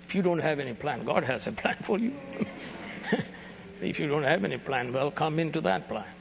If 0.08 0.14
you 0.14 0.22
don't 0.22 0.38
have 0.38 0.60
any 0.60 0.76
plan, 0.76 1.04
God 1.06 1.24
has 1.24 1.48
a 1.48 1.52
plan 1.52 1.78
for 1.82 1.98
you. 1.98 2.14
if 3.82 4.00
you 4.00 4.08
don't 4.08 4.24
have 4.24 4.44
any 4.44 4.60
plan, 4.60 4.94
well, 4.94 5.10
come 5.10 5.40
into 5.40 5.60
that 5.62 5.88
plan. 5.88 6.14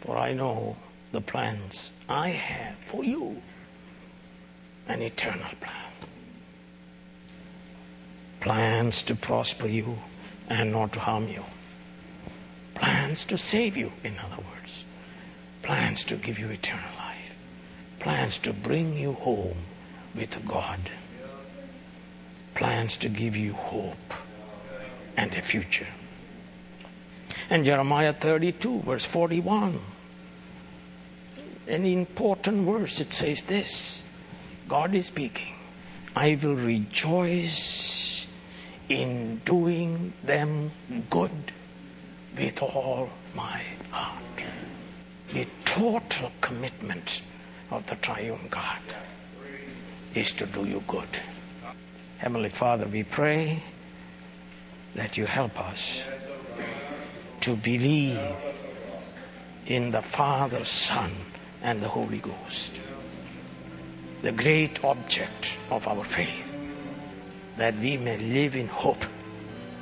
For 0.00 0.16
I 0.16 0.32
know 0.32 0.76
the 1.12 1.20
plans 1.20 1.92
I 2.08 2.30
have 2.30 2.74
for 2.86 3.04
you 3.04 3.42
an 4.88 5.02
eternal 5.02 5.50
plan. 5.60 5.74
Plans 8.40 9.02
to 9.02 9.14
prosper 9.14 9.68
you 9.68 9.98
and 10.48 10.72
not 10.72 10.92
to 10.94 11.00
harm 11.00 11.28
you, 11.28 11.44
plans 12.74 13.24
to 13.26 13.36
save 13.36 13.76
you, 13.76 13.92
in 14.02 14.18
other 14.18 14.36
words, 14.36 14.84
plans 15.62 16.04
to 16.04 16.16
give 16.16 16.38
you 16.38 16.48
eternal 16.48 16.90
life, 16.96 17.34
plans 18.00 18.38
to 18.38 18.52
bring 18.52 18.96
you 18.96 19.12
home 19.12 19.58
with 20.14 20.34
God, 20.46 20.78
plans 22.54 22.96
to 22.98 23.08
give 23.08 23.36
you 23.36 23.52
hope 23.52 24.14
and 25.16 25.34
a 25.34 25.42
future. 25.42 25.86
And 27.50 27.64
Jeremiah 27.64 28.14
32, 28.14 28.80
verse 28.80 29.04
41, 29.04 29.80
an 31.66 31.84
important 31.84 32.66
verse, 32.66 33.00
it 33.00 33.12
says 33.12 33.42
this 33.42 34.02
God 34.68 34.94
is 34.94 35.06
speaking, 35.06 35.54
I 36.14 36.38
will 36.42 36.54
rejoice 36.54 38.26
in 38.88 39.40
doing 39.46 40.12
them 40.22 40.70
good 41.08 41.52
with 42.36 42.62
all 42.62 43.08
my 43.34 43.62
heart. 43.90 44.22
The 45.32 45.46
total 45.64 46.30
commitment 46.40 47.22
of 47.70 47.86
the 47.86 47.96
triune 47.96 48.48
God 48.50 48.80
is 50.14 50.32
to 50.34 50.46
do 50.46 50.66
you 50.66 50.82
good. 50.86 51.08
Heavenly 52.18 52.50
Father, 52.50 52.86
we 52.86 53.04
pray 53.04 53.62
that 54.94 55.16
you 55.16 55.26
help 55.26 55.58
us 55.60 56.02
to 57.40 57.54
believe 57.56 58.20
in 59.66 59.90
the 59.92 60.02
Father, 60.02 60.64
Son, 60.64 61.12
and 61.62 61.82
the 61.82 61.88
Holy 61.88 62.18
Ghost, 62.18 62.72
the 64.22 64.32
great 64.32 64.84
object 64.84 65.56
of 65.70 65.86
our 65.86 66.04
faith 66.04 66.46
that 67.56 67.76
we 67.78 67.96
may 67.96 68.18
live 68.18 68.56
in 68.56 68.68
hope, 68.68 69.04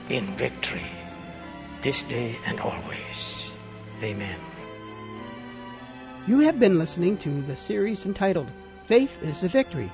in 0.09 0.37
victory, 0.37 0.87
this 1.83 2.03
day 2.05 2.39
and 2.47 2.61
always. 2.61 3.51
Amen. 4.03 4.39
You 6.27 6.41
have 6.41 6.59
been 6.59 6.79
listening 6.79 7.19
to 7.19 7.43
the 7.43 7.57
series 7.57 8.05
entitled 8.05 8.51
Faith 8.87 9.17
is 9.23 9.41
the 9.41 9.49
Victory. 9.49 9.91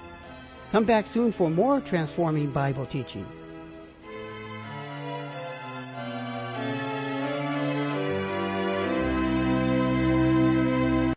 Come 0.71 0.85
back 0.85 1.07
soon 1.07 1.33
for 1.33 1.51
more 1.51 1.81
transforming 1.81 2.51
Bible 2.51 2.87
teaching. 2.87 3.27